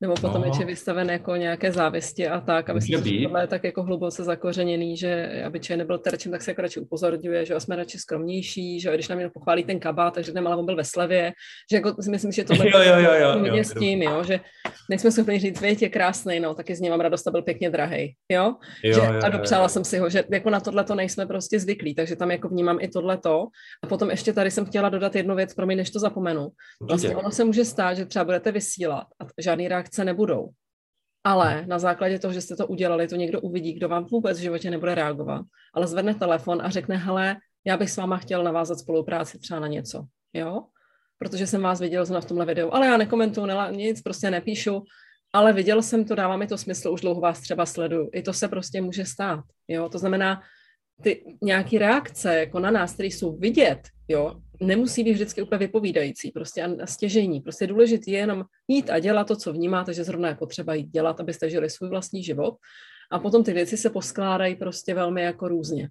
nebo 0.03 0.15
potom 0.15 0.43
no. 0.43 0.53
je 0.61 0.67
vystaven 0.67 1.11
jako 1.11 1.37
nějaké 1.37 1.73
závisti 1.73 2.29
a 2.29 2.41
tak, 2.41 2.71
aby 2.71 2.81
si 2.81 2.93
tohle 3.23 3.43
je 3.43 3.47
tak 3.47 3.65
jako 3.65 3.83
hluboce 3.83 4.25
zakořeněný, 4.25 4.97
že 4.97 5.43
aby 5.47 5.61
člověk 5.61 5.79
nebyl 5.79 5.99
terčem, 5.99 6.33
tak 6.33 6.43
se 6.43 6.51
jako 6.51 6.63
radši 6.63 6.81
upozorňuje, 6.81 7.47
že 7.47 7.61
jsme 7.61 7.77
radši 7.77 7.99
skromnější, 7.99 8.81
že 8.81 8.95
když 8.95 9.09
nám 9.09 9.19
jenom 9.19 9.33
pochválí 9.35 9.65
ten 9.65 9.81
kabát, 9.81 10.15
tak 10.15 10.25
řekneme, 10.25 10.47
ale 10.47 10.57
on 10.57 10.67
byl 10.67 10.77
ve 10.77 10.85
slevě, 10.85 11.33
že 11.71 11.77
jako 11.77 12.03
si 12.03 12.11
myslím, 12.11 12.33
že 12.33 12.45
to 12.45 12.55
jo, 12.55 12.63
jo, 12.65 12.81
jo, 12.99 13.13
jo, 13.21 13.33
hodně 13.33 13.59
jo, 13.59 13.65
s 13.65 13.75
tím, 13.75 14.03
jo, 14.03 14.25
že 14.25 14.41
nejsme 14.91 15.11
schopni 15.11 15.39
říct, 15.39 15.59
svět 15.59 15.83
je 15.83 15.89
krásný, 15.89 16.41
no, 16.41 16.55
taky 16.55 16.75
z 16.75 16.81
něj 16.81 16.91
mám 16.91 17.01
radost 17.01 17.27
a 17.27 17.31
byl 17.31 17.43
pěkně 17.43 17.71
drahý, 17.71 18.15
jo? 18.33 18.55
jo, 18.85 18.95
že, 18.95 19.01
jo, 19.01 19.21
a 19.25 19.29
dopřála 19.29 19.65
jo. 19.65 19.69
jsem 19.69 19.85
si 19.85 19.99
ho, 19.99 20.11
že 20.11 20.25
jako 20.31 20.51
na 20.51 20.61
tohle 20.61 20.85
to 20.85 20.95
nejsme 20.95 21.27
prostě 21.27 21.61
zvyklí, 21.61 21.95
takže 21.95 22.17
tam 22.17 22.31
jako 22.31 22.49
vnímám 22.49 22.79
i 22.81 22.89
tohle 22.89 23.19
to. 23.19 23.47
A 23.83 23.87
potom 23.87 24.11
ještě 24.11 24.33
tady 24.33 24.51
jsem 24.51 24.65
chtěla 24.67 24.89
dodat 24.89 25.17
jednu 25.17 25.35
věc, 25.35 25.55
pro 25.55 25.67
mě, 25.67 25.77
než 25.77 25.91
to 25.91 25.99
zapomenu. 25.99 26.49
Vlastně 26.81 27.17
ono 27.17 27.31
se 27.31 27.45
může 27.45 27.65
stát, 27.65 27.95
že 27.95 28.07
třeba 28.07 28.25
budete 28.25 28.53
vysílat 28.53 29.07
a 29.21 29.25
žádný 29.39 29.69
reakce 29.69 29.92
nebudou. 29.99 30.49
Ale 31.25 31.67
na 31.67 31.79
základě 31.79 32.19
toho, 32.19 32.33
že 32.33 32.41
jste 32.41 32.57
to 32.57 32.67
udělali, 32.67 33.09
to 33.09 33.17
někdo 33.17 33.41
uvidí, 33.41 33.73
kdo 33.73 33.89
vám 33.89 34.05
vůbec 34.05 34.39
v 34.39 34.43
životě 34.43 34.71
nebude 34.71 34.95
reagovat, 34.95 35.47
ale 35.75 35.87
zvedne 35.87 36.15
telefon 36.15 36.63
a 36.63 36.71
řekne, 36.71 36.97
hele, 36.97 37.37
já 37.67 37.77
bych 37.77 37.91
s 37.91 37.97
váma 37.97 38.17
chtěl 38.17 38.45
navázat 38.45 38.79
spolupráci 38.79 39.39
třeba 39.39 39.61
na 39.61 39.67
něco, 39.67 40.05
jo? 40.33 40.65
Protože 41.19 41.47
jsem 41.47 41.63
vás 41.63 41.81
viděl 41.81 42.07
v 42.07 42.25
tomhle 42.25 42.47
videu, 42.47 42.71
ale 42.73 42.87
já 42.87 42.97
nekomentuju, 42.97 43.47
ne, 43.47 43.69
nic, 43.71 44.03
prostě 44.03 44.31
nepíšu, 44.31 44.85
ale 45.33 45.53
viděl 45.53 45.83
jsem 45.83 46.05
to, 46.05 46.15
dává 46.15 46.37
mi 46.37 46.47
to 46.47 46.59
smysl, 46.59 46.91
už 46.91 47.01
dlouho 47.01 47.21
vás 47.21 47.41
třeba 47.41 47.67
sleduju. 47.67 48.11
I 48.13 48.23
to 48.23 48.33
se 48.33 48.49
prostě 48.49 48.81
může 48.81 49.05
stát, 49.05 49.45
jo? 49.69 49.89
To 49.89 49.99
znamená, 49.99 50.43
ty 51.03 51.25
nějaké 51.43 51.79
reakce 51.79 52.39
jako 52.39 52.59
na 52.59 52.71
nás, 52.71 52.95
které 52.95 53.07
jsou 53.07 53.37
vidět, 53.37 53.81
jo, 54.09 54.41
nemusí 54.61 55.05
být 55.05 55.13
vždycky 55.13 55.43
úplně 55.43 55.59
vypovídající 55.59 56.31
prostě 56.31 56.63
a 56.63 56.87
stěžení. 56.87 57.41
Prostě 57.41 57.67
důležité 57.67 58.11
je 58.11 58.19
jenom 58.19 58.45
jít 58.69 58.91
a 58.91 58.99
dělat 58.99 59.29
to, 59.29 59.37
co 59.37 59.53
vnímáte, 59.53 59.95
že 59.95 60.05
zrovna 60.05 60.29
je 60.29 60.35
potřeba 60.35 60.75
jít 60.75 60.89
dělat, 60.89 61.21
abyste 61.21 61.51
žili 61.51 61.71
svůj 61.71 61.89
vlastní 61.89 62.25
život. 62.25 62.55
A 63.11 63.19
potom 63.19 63.45
ty 63.45 63.53
věci 63.53 63.77
se 63.77 63.91
poskládají 63.91 64.57
prostě 64.57 64.95
velmi 64.95 65.23
jako 65.23 65.49
různě. 65.49 65.89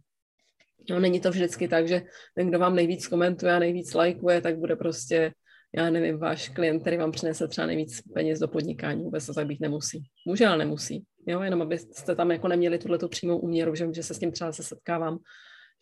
No, 0.90 1.00
není 1.00 1.20
to 1.20 1.30
vždycky 1.30 1.68
tak, 1.68 1.88
že 1.88 2.02
ten, 2.36 2.50
kdo 2.50 2.60
vám 2.60 2.76
nejvíc 2.76 3.08
komentuje 3.08 3.54
a 3.54 3.60
nejvíc 3.60 3.94
lajkuje, 3.94 4.42
tak 4.42 4.58
bude 4.58 4.76
prostě, 4.76 5.32
já 5.76 5.90
nevím, 5.90 6.18
váš 6.18 6.50
klient, 6.50 6.80
který 6.80 6.98
vám 6.98 7.12
přinese 7.12 7.48
třeba 7.48 7.68
nejvíc 7.68 8.02
peněz 8.14 8.40
do 8.40 8.48
podnikání. 8.48 9.04
Vůbec 9.04 9.26
to 9.26 9.34
tak 9.34 9.48
být 9.48 9.60
nemusí. 9.60 10.04
Může, 10.28 10.48
ale 10.48 10.58
nemusí. 10.58 11.04
Jo, 11.28 11.42
jenom 11.42 11.62
abyste 11.62 12.16
tam 12.16 12.32
jako 12.32 12.48
neměli 12.48 12.78
tuhle 12.78 12.98
přímou 13.10 13.38
úměru, 13.38 13.76
že, 13.76 13.94
že 13.94 14.04
se 14.04 14.14
s 14.14 14.20
tím 14.20 14.32
třeba 14.32 14.52
se 14.52 14.64
setkávám 14.64 15.20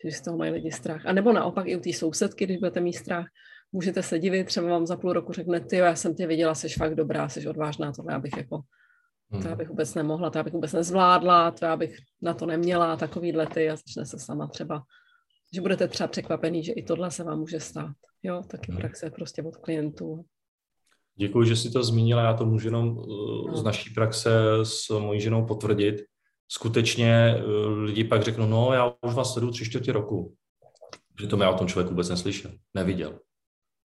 že 0.04 0.12
z 0.12 0.20
toho 0.20 0.36
mají 0.36 0.52
lidi 0.52 0.72
strach. 0.72 1.06
A 1.06 1.12
nebo 1.12 1.32
naopak 1.32 1.66
i 1.66 1.76
u 1.76 1.80
té 1.80 1.92
sousedky, 1.92 2.44
když 2.44 2.58
budete 2.58 2.80
mít 2.80 2.92
strach, 2.92 3.26
můžete 3.72 4.02
se 4.02 4.18
divit, 4.18 4.46
třeba 4.46 4.66
vám 4.66 4.86
za 4.86 4.96
půl 4.96 5.12
roku 5.12 5.32
řekne, 5.32 5.60
ty 5.60 5.76
já 5.76 5.94
jsem 5.96 6.14
tě 6.14 6.26
viděla, 6.26 6.54
jsi 6.54 6.68
fakt 6.68 6.94
dobrá, 6.94 7.28
jsi 7.28 7.48
odvážná, 7.48 7.92
tohle 7.92 8.12
já 8.12 8.18
bych 8.18 8.36
jako, 8.36 8.60
to 9.30 9.36
já 9.36 9.48
hmm. 9.48 9.56
bych 9.56 9.68
vůbec 9.68 9.94
nemohla, 9.94 10.30
to 10.30 10.38
já 10.38 10.44
bych 10.44 10.52
vůbec 10.52 10.72
nezvládla, 10.72 11.50
to 11.50 11.64
já 11.64 11.76
bych 11.76 11.96
na 12.22 12.34
to 12.34 12.46
neměla, 12.46 12.96
takový 12.96 13.32
lety 13.32 13.70
a 13.70 13.76
začne 13.76 14.06
se 14.06 14.18
sama 14.18 14.46
třeba, 14.46 14.82
že 15.54 15.60
budete 15.60 15.88
třeba 15.88 16.08
překvapený, 16.08 16.64
že 16.64 16.72
i 16.72 16.82
tohle 16.82 17.10
se 17.10 17.24
vám 17.24 17.38
může 17.38 17.60
stát. 17.60 17.94
Jo, 18.22 18.42
taky 18.46 18.72
hmm. 18.72 18.80
praxe 18.80 19.10
prostě 19.10 19.42
od 19.42 19.56
klientů. 19.56 20.24
Děkuji, 21.20 21.44
že 21.44 21.56
jsi 21.56 21.70
to 21.70 21.84
zmínila, 21.84 22.22
já 22.22 22.34
to 22.34 22.44
můžu 22.46 22.68
jenom 22.68 22.98
uh, 22.98 23.54
z 23.54 23.62
naší 23.62 23.94
praxe 23.94 24.30
s 24.62 24.98
mojí 24.98 25.20
ženou 25.20 25.46
potvrdit. 25.46 26.04
Skutečně 26.48 27.34
uh, 27.36 27.78
lidi 27.78 28.04
pak 28.04 28.22
řeknou, 28.22 28.46
no 28.46 28.72
já 28.72 28.92
už 29.06 29.14
vás 29.14 29.32
sleduju 29.32 29.52
tři 29.52 29.64
čtvrtě 29.64 29.92
roku. 29.92 30.34
Přitom 31.14 31.40
já 31.40 31.50
o 31.50 31.58
tom 31.58 31.66
člověku 31.66 31.90
vůbec 31.90 32.08
neslyšel, 32.08 32.50
neviděl. 32.74 33.18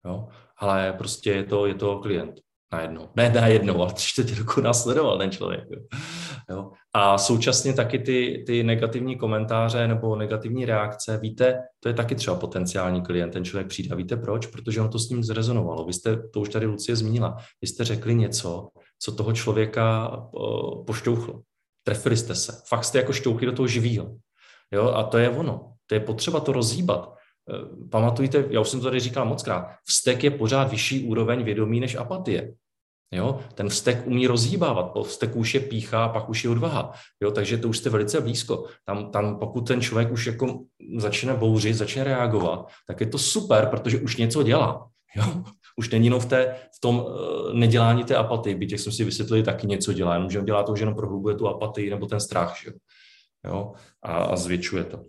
Jo? 0.04 0.28
Ale 0.56 0.92
prostě 0.92 1.30
je 1.30 1.44
to, 1.44 1.66
je 1.66 1.74
to 1.74 1.98
klient 1.98 2.40
najednou. 2.76 3.08
Ne 3.16 3.30
najednou, 3.30 3.82
ale 3.82 3.92
tři 3.92 4.08
čtvrtě 4.08 4.34
roku 4.34 4.60
následoval 4.60 5.18
ten 5.18 5.30
člověk. 5.30 5.64
Jo? 5.70 5.80
Jo? 6.50 6.70
A 6.92 7.18
současně 7.18 7.74
taky 7.74 7.98
ty, 7.98 8.44
ty 8.46 8.62
negativní 8.62 9.16
komentáře 9.16 9.88
nebo 9.88 10.16
negativní 10.16 10.64
reakce, 10.64 11.18
víte, 11.18 11.58
to 11.80 11.88
je 11.88 11.94
taky 11.94 12.14
třeba 12.14 12.36
potenciální 12.36 13.02
klient, 13.02 13.30
ten 13.30 13.44
člověk 13.44 13.68
přijde. 13.68 13.88
A 13.92 13.94
víte 13.94 14.16
proč? 14.16 14.46
Protože 14.46 14.80
on 14.80 14.90
to 14.90 14.98
s 14.98 15.08
ním 15.08 15.24
zrezonovalo. 15.24 15.84
Vy 15.84 15.92
jste, 15.92 16.16
to 16.16 16.40
už 16.40 16.48
tady 16.48 16.66
Lucie 16.66 16.96
zmínila, 16.96 17.36
vy 17.62 17.68
jste 17.68 17.84
řekli 17.84 18.14
něco, 18.14 18.68
co 18.98 19.12
toho 19.12 19.32
člověka 19.32 20.08
uh, 20.08 20.84
pošťouchlo. 20.84 21.40
Trefili 21.82 22.16
jste 22.16 22.34
se. 22.34 22.62
Fakt 22.68 22.84
jste 22.84 22.98
jako 22.98 23.12
šťouchli 23.12 23.46
do 23.46 23.52
toho 23.52 23.66
živýho. 23.66 24.16
Jo? 24.72 24.90
A 24.90 25.04
to 25.04 25.18
je 25.18 25.30
ono. 25.30 25.72
To 25.86 25.94
je 25.94 26.00
potřeba 26.00 26.40
to 26.40 26.52
rozhýbat. 26.52 27.16
Eh, 27.52 27.88
pamatujte, 27.90 28.44
já 28.50 28.60
už 28.60 28.68
jsem 28.68 28.80
to 28.80 28.86
tady 28.86 29.00
říkal 29.00 29.24
moc 29.24 29.42
krát, 29.42 29.66
vztek 29.84 30.24
je 30.24 30.30
pořád 30.30 30.70
vyšší 30.70 31.04
úroveň 31.08 31.44
vědomí 31.44 31.80
než 31.80 31.94
apatie. 31.94 32.54
Jo? 33.12 33.40
Ten 33.54 33.68
vztek 33.68 34.06
umí 34.06 34.26
rozhýbávat, 34.26 34.92
po 34.92 35.02
vzteku 35.02 35.38
už 35.38 35.54
je 35.54 35.60
pícha, 35.60 36.08
pak 36.08 36.28
už 36.28 36.44
je 36.44 36.50
odvaha. 36.50 36.92
Jo? 37.20 37.30
Takže 37.30 37.58
to 37.58 37.68
už 37.68 37.78
jste 37.78 37.90
velice 37.90 38.20
blízko. 38.20 38.66
Tam, 38.84 39.10
tam 39.10 39.38
pokud 39.38 39.60
ten 39.60 39.80
člověk 39.80 40.12
už 40.12 40.26
jako 40.26 40.60
začne 40.96 41.34
bouřit, 41.34 41.74
začne 41.74 42.04
reagovat, 42.04 42.68
tak 42.86 43.00
je 43.00 43.06
to 43.06 43.18
super, 43.18 43.66
protože 43.66 43.98
už 43.98 44.16
něco 44.16 44.42
dělá. 44.42 44.88
Jo? 45.16 45.24
Už 45.78 45.90
není 45.90 46.06
jenom 46.06 46.20
v, 46.20 46.26
té, 46.26 46.56
v 46.76 46.80
tom 46.80 46.98
uh, 46.98 47.52
nedělání 47.52 48.04
té 48.04 48.16
apatii, 48.16 48.54
byť 48.54 48.72
jak 48.72 48.80
jsme 48.80 48.92
si 48.92 49.04
vysvětlili, 49.04 49.42
taky 49.42 49.66
něco 49.66 49.92
dělá, 49.92 50.14
jenomže 50.14 50.38
on 50.38 50.44
dělá 50.44 50.62
to, 50.62 50.76
že 50.76 50.82
jenom 50.82 50.94
prohlubuje 50.94 51.36
tu 51.36 51.48
apatii 51.48 51.90
nebo 51.90 52.06
ten 52.06 52.20
strach 52.20 52.56
že? 52.62 52.70
Jo? 53.44 53.72
A, 54.02 54.12
a 54.12 54.36
zvětšuje 54.36 54.84
to. 54.84 55.04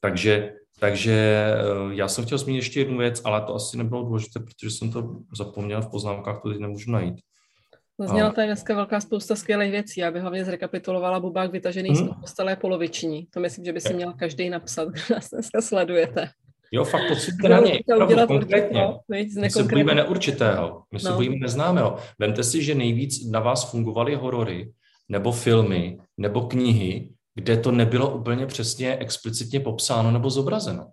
Takže 0.00 0.52
takže 0.80 1.12
eh, 1.12 1.94
já 1.94 2.08
jsem 2.08 2.24
chtěl 2.24 2.38
zmínit 2.38 2.58
ještě 2.58 2.80
jednu 2.80 2.98
věc, 2.98 3.22
ale 3.24 3.40
to 3.40 3.54
asi 3.54 3.76
nebylo 3.76 4.02
důležité, 4.02 4.40
protože 4.40 4.70
jsem 4.70 4.92
to 4.92 5.16
zapomněl 5.36 5.82
v 5.82 5.90
poznámkách, 5.90 6.42
to 6.42 6.48
teď 6.48 6.58
nemůžu 6.58 6.90
najít. 6.90 7.16
Zazněla 7.98 8.30
tady 8.30 8.46
dneska 8.46 8.74
velká 8.74 9.00
spousta 9.00 9.36
skvělých 9.36 9.70
věcí. 9.70 10.00
Já 10.00 10.10
bych 10.10 10.22
hlavně 10.22 10.44
zrekapitulovala 10.44 11.20
Bubák 11.20 11.52
vytažený 11.52 11.90
hmm. 11.90 12.08
z 12.08 12.20
postele 12.20 12.56
poloviční. 12.56 13.26
To 13.30 13.40
myslím, 13.40 13.64
že 13.64 13.72
by 13.72 13.80
si 13.80 13.94
měl 13.94 14.12
každý 14.12 14.50
napsat, 14.50 14.88
kdo 14.92 15.02
nás 15.14 15.30
dneska 15.30 15.60
sledujete. 15.60 16.28
Jo, 16.72 16.84
fakt 16.84 17.08
pocítíte 17.08 17.48
na 17.48 17.60
něj. 17.60 17.82
Opravdu, 17.94 18.26
konkrétně. 18.26 18.86
My 19.40 19.50
se 19.50 19.62
bojíme 19.62 19.94
neurčitého, 19.94 20.82
my 20.92 21.00
se 21.00 21.10
no. 21.10 21.16
bojíme 21.16 21.36
neznámého. 21.40 21.98
Vemte 22.18 22.44
si, 22.44 22.62
že 22.62 22.74
nejvíc 22.74 23.30
na 23.30 23.40
vás 23.40 23.70
fungovaly 23.70 24.14
horory, 24.14 24.72
nebo 25.08 25.32
filmy, 25.32 25.98
nebo 26.16 26.40
knihy, 26.40 27.08
kde 27.36 27.56
to 27.56 27.72
nebylo 27.72 28.18
úplně 28.18 28.46
přesně 28.46 28.96
explicitně 28.96 29.60
popsáno 29.60 30.10
nebo 30.10 30.30
zobrazeno. 30.30 30.92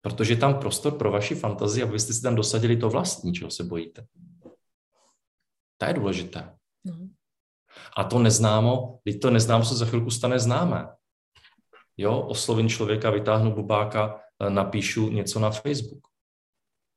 Protože 0.00 0.36
tam 0.36 0.58
prostor 0.58 0.98
pro 0.98 1.10
vaši 1.12 1.34
fantazii, 1.34 1.84
abyste 1.84 2.12
si 2.12 2.22
tam 2.22 2.34
dosadili 2.34 2.76
to 2.76 2.90
vlastní, 2.90 3.32
čeho 3.32 3.50
se 3.50 3.64
bojíte. 3.64 4.06
To 5.78 5.86
je 5.86 5.94
důležité. 5.94 6.56
Mhm. 6.84 7.14
A 7.96 8.04
to 8.04 8.18
neznámo, 8.18 8.98
když 9.04 9.16
to 9.16 9.30
neznámo 9.30 9.64
se 9.64 9.74
za 9.74 9.86
chvilku 9.86 10.10
stane 10.10 10.38
známé. 10.38 10.88
Jo, 11.96 12.20
oslovím 12.20 12.68
člověka, 12.68 13.10
vytáhnu 13.10 13.54
bubáka, 13.54 14.20
eh, 14.40 14.50
napíšu 14.50 15.08
něco 15.08 15.40
na 15.40 15.50
Facebook. 15.50 16.06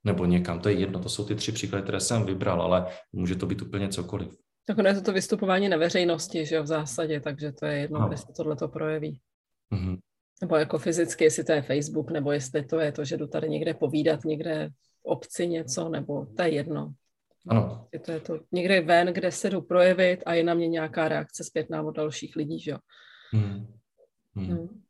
Nebo 0.04 0.24
někam, 0.24 0.60
to 0.60 0.68
je 0.68 0.74
jedno, 0.74 1.00
to 1.00 1.08
jsou 1.08 1.24
ty 1.24 1.34
tři 1.34 1.52
příklady, 1.52 1.82
které 1.82 2.00
jsem 2.00 2.26
vybral, 2.26 2.62
ale 2.62 2.86
může 3.12 3.34
to 3.34 3.46
být 3.46 3.62
úplně 3.62 3.88
cokoliv. 3.88 4.36
Tak 4.70 4.78
ono 4.78 4.88
je 4.88 4.94
to 4.94 5.02
to 5.02 5.12
vystupování 5.12 5.68
na 5.68 5.76
veřejnosti, 5.76 6.46
že 6.46 6.54
jo, 6.54 6.62
v 6.62 6.66
zásadě, 6.66 7.20
takže 7.20 7.52
to 7.52 7.66
je 7.66 7.78
jedno, 7.78 8.00
no. 8.00 8.08
kde 8.08 8.16
se 8.16 8.32
tohle 8.36 8.56
to 8.56 8.68
projeví. 8.68 9.20
Mm-hmm. 9.72 9.98
Nebo 10.40 10.56
jako 10.56 10.78
fyzicky, 10.78 11.24
jestli 11.24 11.44
to 11.44 11.52
je 11.52 11.62
Facebook, 11.62 12.10
nebo 12.10 12.32
jestli 12.32 12.64
to 12.64 12.80
je 12.80 12.92
to, 12.92 13.04
že 13.04 13.16
jdu 13.16 13.26
tady 13.26 13.48
někde 13.48 13.74
povídat, 13.74 14.24
někde 14.24 14.68
v 15.02 15.04
obci 15.04 15.48
něco, 15.48 15.88
nebo 15.88 16.26
to 16.36 16.42
je 16.42 16.48
jedno. 16.48 16.92
Ano. 17.48 17.88
To 18.04 18.12
je 18.12 18.20
to 18.20 18.40
někde 18.52 18.80
ven, 18.80 19.06
kde 19.06 19.32
se 19.32 19.50
jdu 19.50 19.60
projevit 19.60 20.22
a 20.26 20.34
je 20.34 20.44
na 20.44 20.54
mě 20.54 20.68
nějaká 20.68 21.08
reakce 21.08 21.44
zpětná 21.44 21.82
od 21.82 21.96
dalších 21.96 22.36
lidí, 22.36 22.60
že 22.60 22.70
jo. 22.70 22.78
Mm. 23.32 23.66
Mm. 24.34 24.82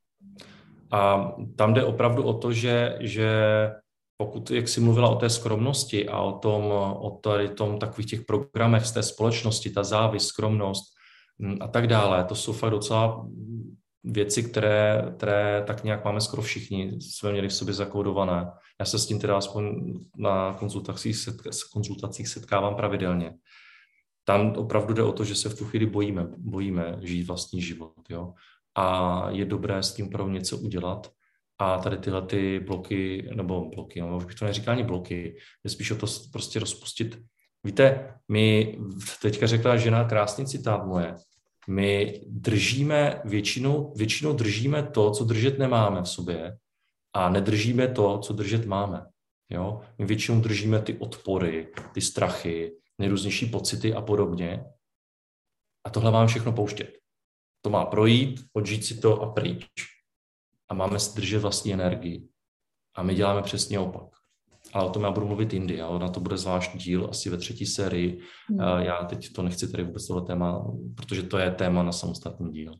A 0.92 1.32
tam 1.56 1.74
jde 1.74 1.84
opravdu 1.84 2.22
o 2.22 2.34
to, 2.34 2.52
že, 2.52 2.96
že 3.00 3.30
pokud, 4.20 4.50
jak 4.50 4.68
jsi 4.68 4.80
mluvila 4.80 5.08
o 5.08 5.16
té 5.16 5.30
skromnosti 5.30 6.08
a 6.08 6.20
o 6.20 6.32
tom, 6.32 6.62
o 7.00 7.20
tady 7.22 7.48
tom 7.48 7.78
takových 7.78 8.10
těch 8.10 8.24
programech 8.24 8.86
z 8.86 8.92
té 8.92 9.02
společnosti, 9.02 9.70
ta 9.70 9.84
závist, 9.84 10.26
skromnost 10.26 10.84
mm, 11.38 11.56
a 11.60 11.68
tak 11.68 11.86
dále, 11.86 12.24
to 12.24 12.34
jsou 12.34 12.52
fakt 12.52 12.70
docela 12.70 13.26
věci, 14.04 14.42
které, 14.42 15.04
které 15.16 15.64
tak 15.66 15.84
nějak 15.84 16.04
máme 16.04 16.20
skoro 16.20 16.42
všichni, 16.42 17.00
jsme 17.00 17.32
měli 17.32 17.48
v 17.48 17.54
sobě 17.54 17.74
zakódované. 17.74 18.50
Já 18.80 18.86
se 18.86 18.98
s 18.98 19.06
tím 19.06 19.18
teda 19.20 19.36
aspoň 19.36 19.94
na 20.16 20.52
konzultacích, 20.58 21.16
setka, 21.16 21.50
konzultacích 21.72 22.28
setkávám 22.28 22.74
pravidelně. 22.74 23.34
Tam 24.24 24.52
opravdu 24.56 24.94
jde 24.94 25.02
o 25.02 25.12
to, 25.12 25.24
že 25.24 25.34
se 25.34 25.48
v 25.48 25.58
tu 25.58 25.64
chvíli 25.64 25.86
bojíme, 25.86 26.26
bojíme 26.36 26.98
žít 27.02 27.22
vlastní 27.22 27.62
život. 27.62 28.04
Jo? 28.10 28.32
A 28.74 29.26
je 29.30 29.44
dobré 29.44 29.82
s 29.82 29.94
tím 29.94 30.10
pro 30.10 30.28
něco 30.28 30.56
udělat 30.56 31.10
a 31.60 31.78
tady 31.78 31.98
tyhle 31.98 32.22
ty 32.22 32.60
bloky, 32.60 33.28
nebo 33.34 33.68
bloky, 33.68 34.00
no, 34.00 34.16
už 34.16 34.24
bych 34.24 34.34
to 34.34 34.44
neříkal 34.44 34.74
ani 34.74 34.82
bloky, 34.82 35.36
je 35.64 35.70
spíš 35.70 35.90
o 35.90 35.96
to 35.96 36.06
prostě 36.32 36.58
rozpustit. 36.58 37.18
Víte, 37.64 38.14
my, 38.28 38.78
teďka 39.22 39.46
řekla 39.46 39.76
žena 39.76 40.04
krásný 40.04 40.46
citát 40.46 40.86
moje, 40.86 41.14
my 41.68 42.20
držíme, 42.26 43.20
většinou, 43.24 43.92
většinou 43.96 44.32
držíme 44.32 44.82
to, 44.82 45.10
co 45.10 45.24
držet 45.24 45.58
nemáme 45.58 46.02
v 46.02 46.08
sobě 46.08 46.56
a 47.12 47.28
nedržíme 47.28 47.88
to, 47.88 48.18
co 48.18 48.32
držet 48.32 48.66
máme. 48.66 49.06
Jo? 49.50 49.80
My 49.98 50.06
většinou 50.06 50.40
držíme 50.40 50.82
ty 50.82 50.98
odpory, 50.98 51.68
ty 51.94 52.00
strachy, 52.00 52.72
nejrůznější 52.98 53.46
pocity 53.46 53.94
a 53.94 54.00
podobně. 54.00 54.64
A 55.84 55.90
tohle 55.90 56.10
mám 56.10 56.26
všechno 56.26 56.52
pouštět. 56.52 56.98
To 57.62 57.70
má 57.70 57.84
projít, 57.84 58.40
odžít 58.52 58.84
si 58.84 59.00
to 59.00 59.22
a 59.22 59.32
pryč 59.32 59.66
a 60.70 60.74
máme 60.74 60.96
držet 61.14 61.38
vlastní 61.38 61.74
energii. 61.74 62.28
A 62.94 63.02
my 63.02 63.14
děláme 63.14 63.42
přesně 63.42 63.78
opak. 63.78 64.08
Ale 64.72 64.84
o 64.84 64.90
tom 64.90 65.02
já 65.02 65.10
budu 65.10 65.26
mluvit 65.26 65.52
jindy, 65.52 65.80
ale 65.80 65.98
na 65.98 66.08
to 66.08 66.20
bude 66.20 66.36
zvláštní 66.36 66.80
díl 66.80 67.08
asi 67.10 67.30
ve 67.30 67.36
třetí 67.36 67.66
sérii. 67.66 68.20
Hmm. 68.48 68.60
Já 68.82 69.04
teď 69.04 69.32
to 69.32 69.42
nechci 69.42 69.70
tady 69.70 69.82
vůbec 69.82 70.06
tohle 70.06 70.22
téma, 70.22 70.64
protože 70.96 71.22
to 71.22 71.38
je 71.38 71.50
téma 71.50 71.82
na 71.82 71.92
samostatný 71.92 72.52
díl. 72.52 72.72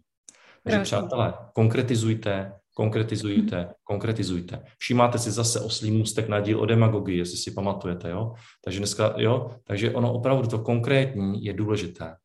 Takže 0.63 0.77
Právě. 0.77 0.85
přátelé, 0.85 1.35
konkretizujte, 1.55 2.53
konkretizujte, 2.75 3.57
hmm. 3.57 3.71
konkretizujte. 3.85 4.65
Všímáte 4.79 5.19
si 5.19 5.31
zase 5.31 5.61
oslý 5.61 5.91
můstek 5.91 6.29
na 6.29 6.41
díl 6.41 6.61
o 6.61 6.67
demagogii, 6.67 7.19
jestli 7.19 7.37
si 7.37 7.51
pamatujete, 7.51 8.11
jo? 8.11 8.35
Takže 8.65 8.79
dneska, 8.79 9.15
jo? 9.17 9.51
Takže 9.65 9.95
ono 9.95 10.15
opravdu 10.15 10.49
to 10.49 10.59
konkrétní 10.59 11.45
je 11.45 11.53
důležité. 11.53 12.17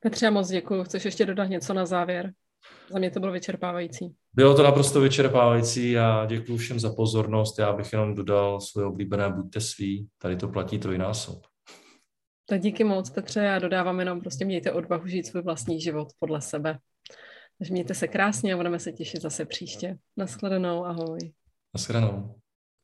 Petře, 0.00 0.30
moc 0.30 0.48
děkuji. 0.48 0.84
Chceš 0.84 1.04
ještě 1.04 1.26
dodat 1.26 1.44
něco 1.44 1.74
na 1.74 1.86
závěr? 1.86 2.32
Za 2.90 2.98
mě 2.98 3.10
to 3.10 3.20
bylo 3.20 3.32
vyčerpávající. 3.32 4.14
Bylo 4.32 4.56
to 4.56 4.62
naprosto 4.62 5.00
vyčerpávající 5.00 5.98
a 5.98 6.26
děkuji 6.26 6.56
všem 6.56 6.80
za 6.80 6.92
pozornost. 6.92 7.58
Já 7.58 7.72
bych 7.72 7.92
jenom 7.92 8.14
dodal 8.14 8.60
svoje 8.60 8.86
oblíbené 8.86 9.30
buďte 9.30 9.60
svý. 9.60 10.08
Tady 10.18 10.36
to 10.36 10.48
platí 10.48 10.78
trojnásob. 10.78 11.42
Tak 12.46 12.60
díky 12.60 12.84
moc, 12.84 13.10
Petře. 13.10 13.40
Já 13.40 13.58
dodávám 13.58 14.00
jenom 14.00 14.20
prostě 14.20 14.44
mějte 14.44 14.72
odvahu 14.72 15.06
žít 15.06 15.26
svůj 15.26 15.42
vlastní 15.42 15.80
život 15.80 16.08
podle 16.18 16.40
sebe. 16.40 16.78
Takže 17.58 17.72
mějte 17.72 17.94
se 17.94 18.08
krásně 18.08 18.54
a 18.54 18.56
budeme 18.56 18.78
se 18.78 18.92
těšit 18.92 19.22
zase 19.22 19.44
příště. 19.44 19.96
Naschledanou, 20.16 20.84
ahoj. 20.84 21.32
Naschledanou. 21.74 22.39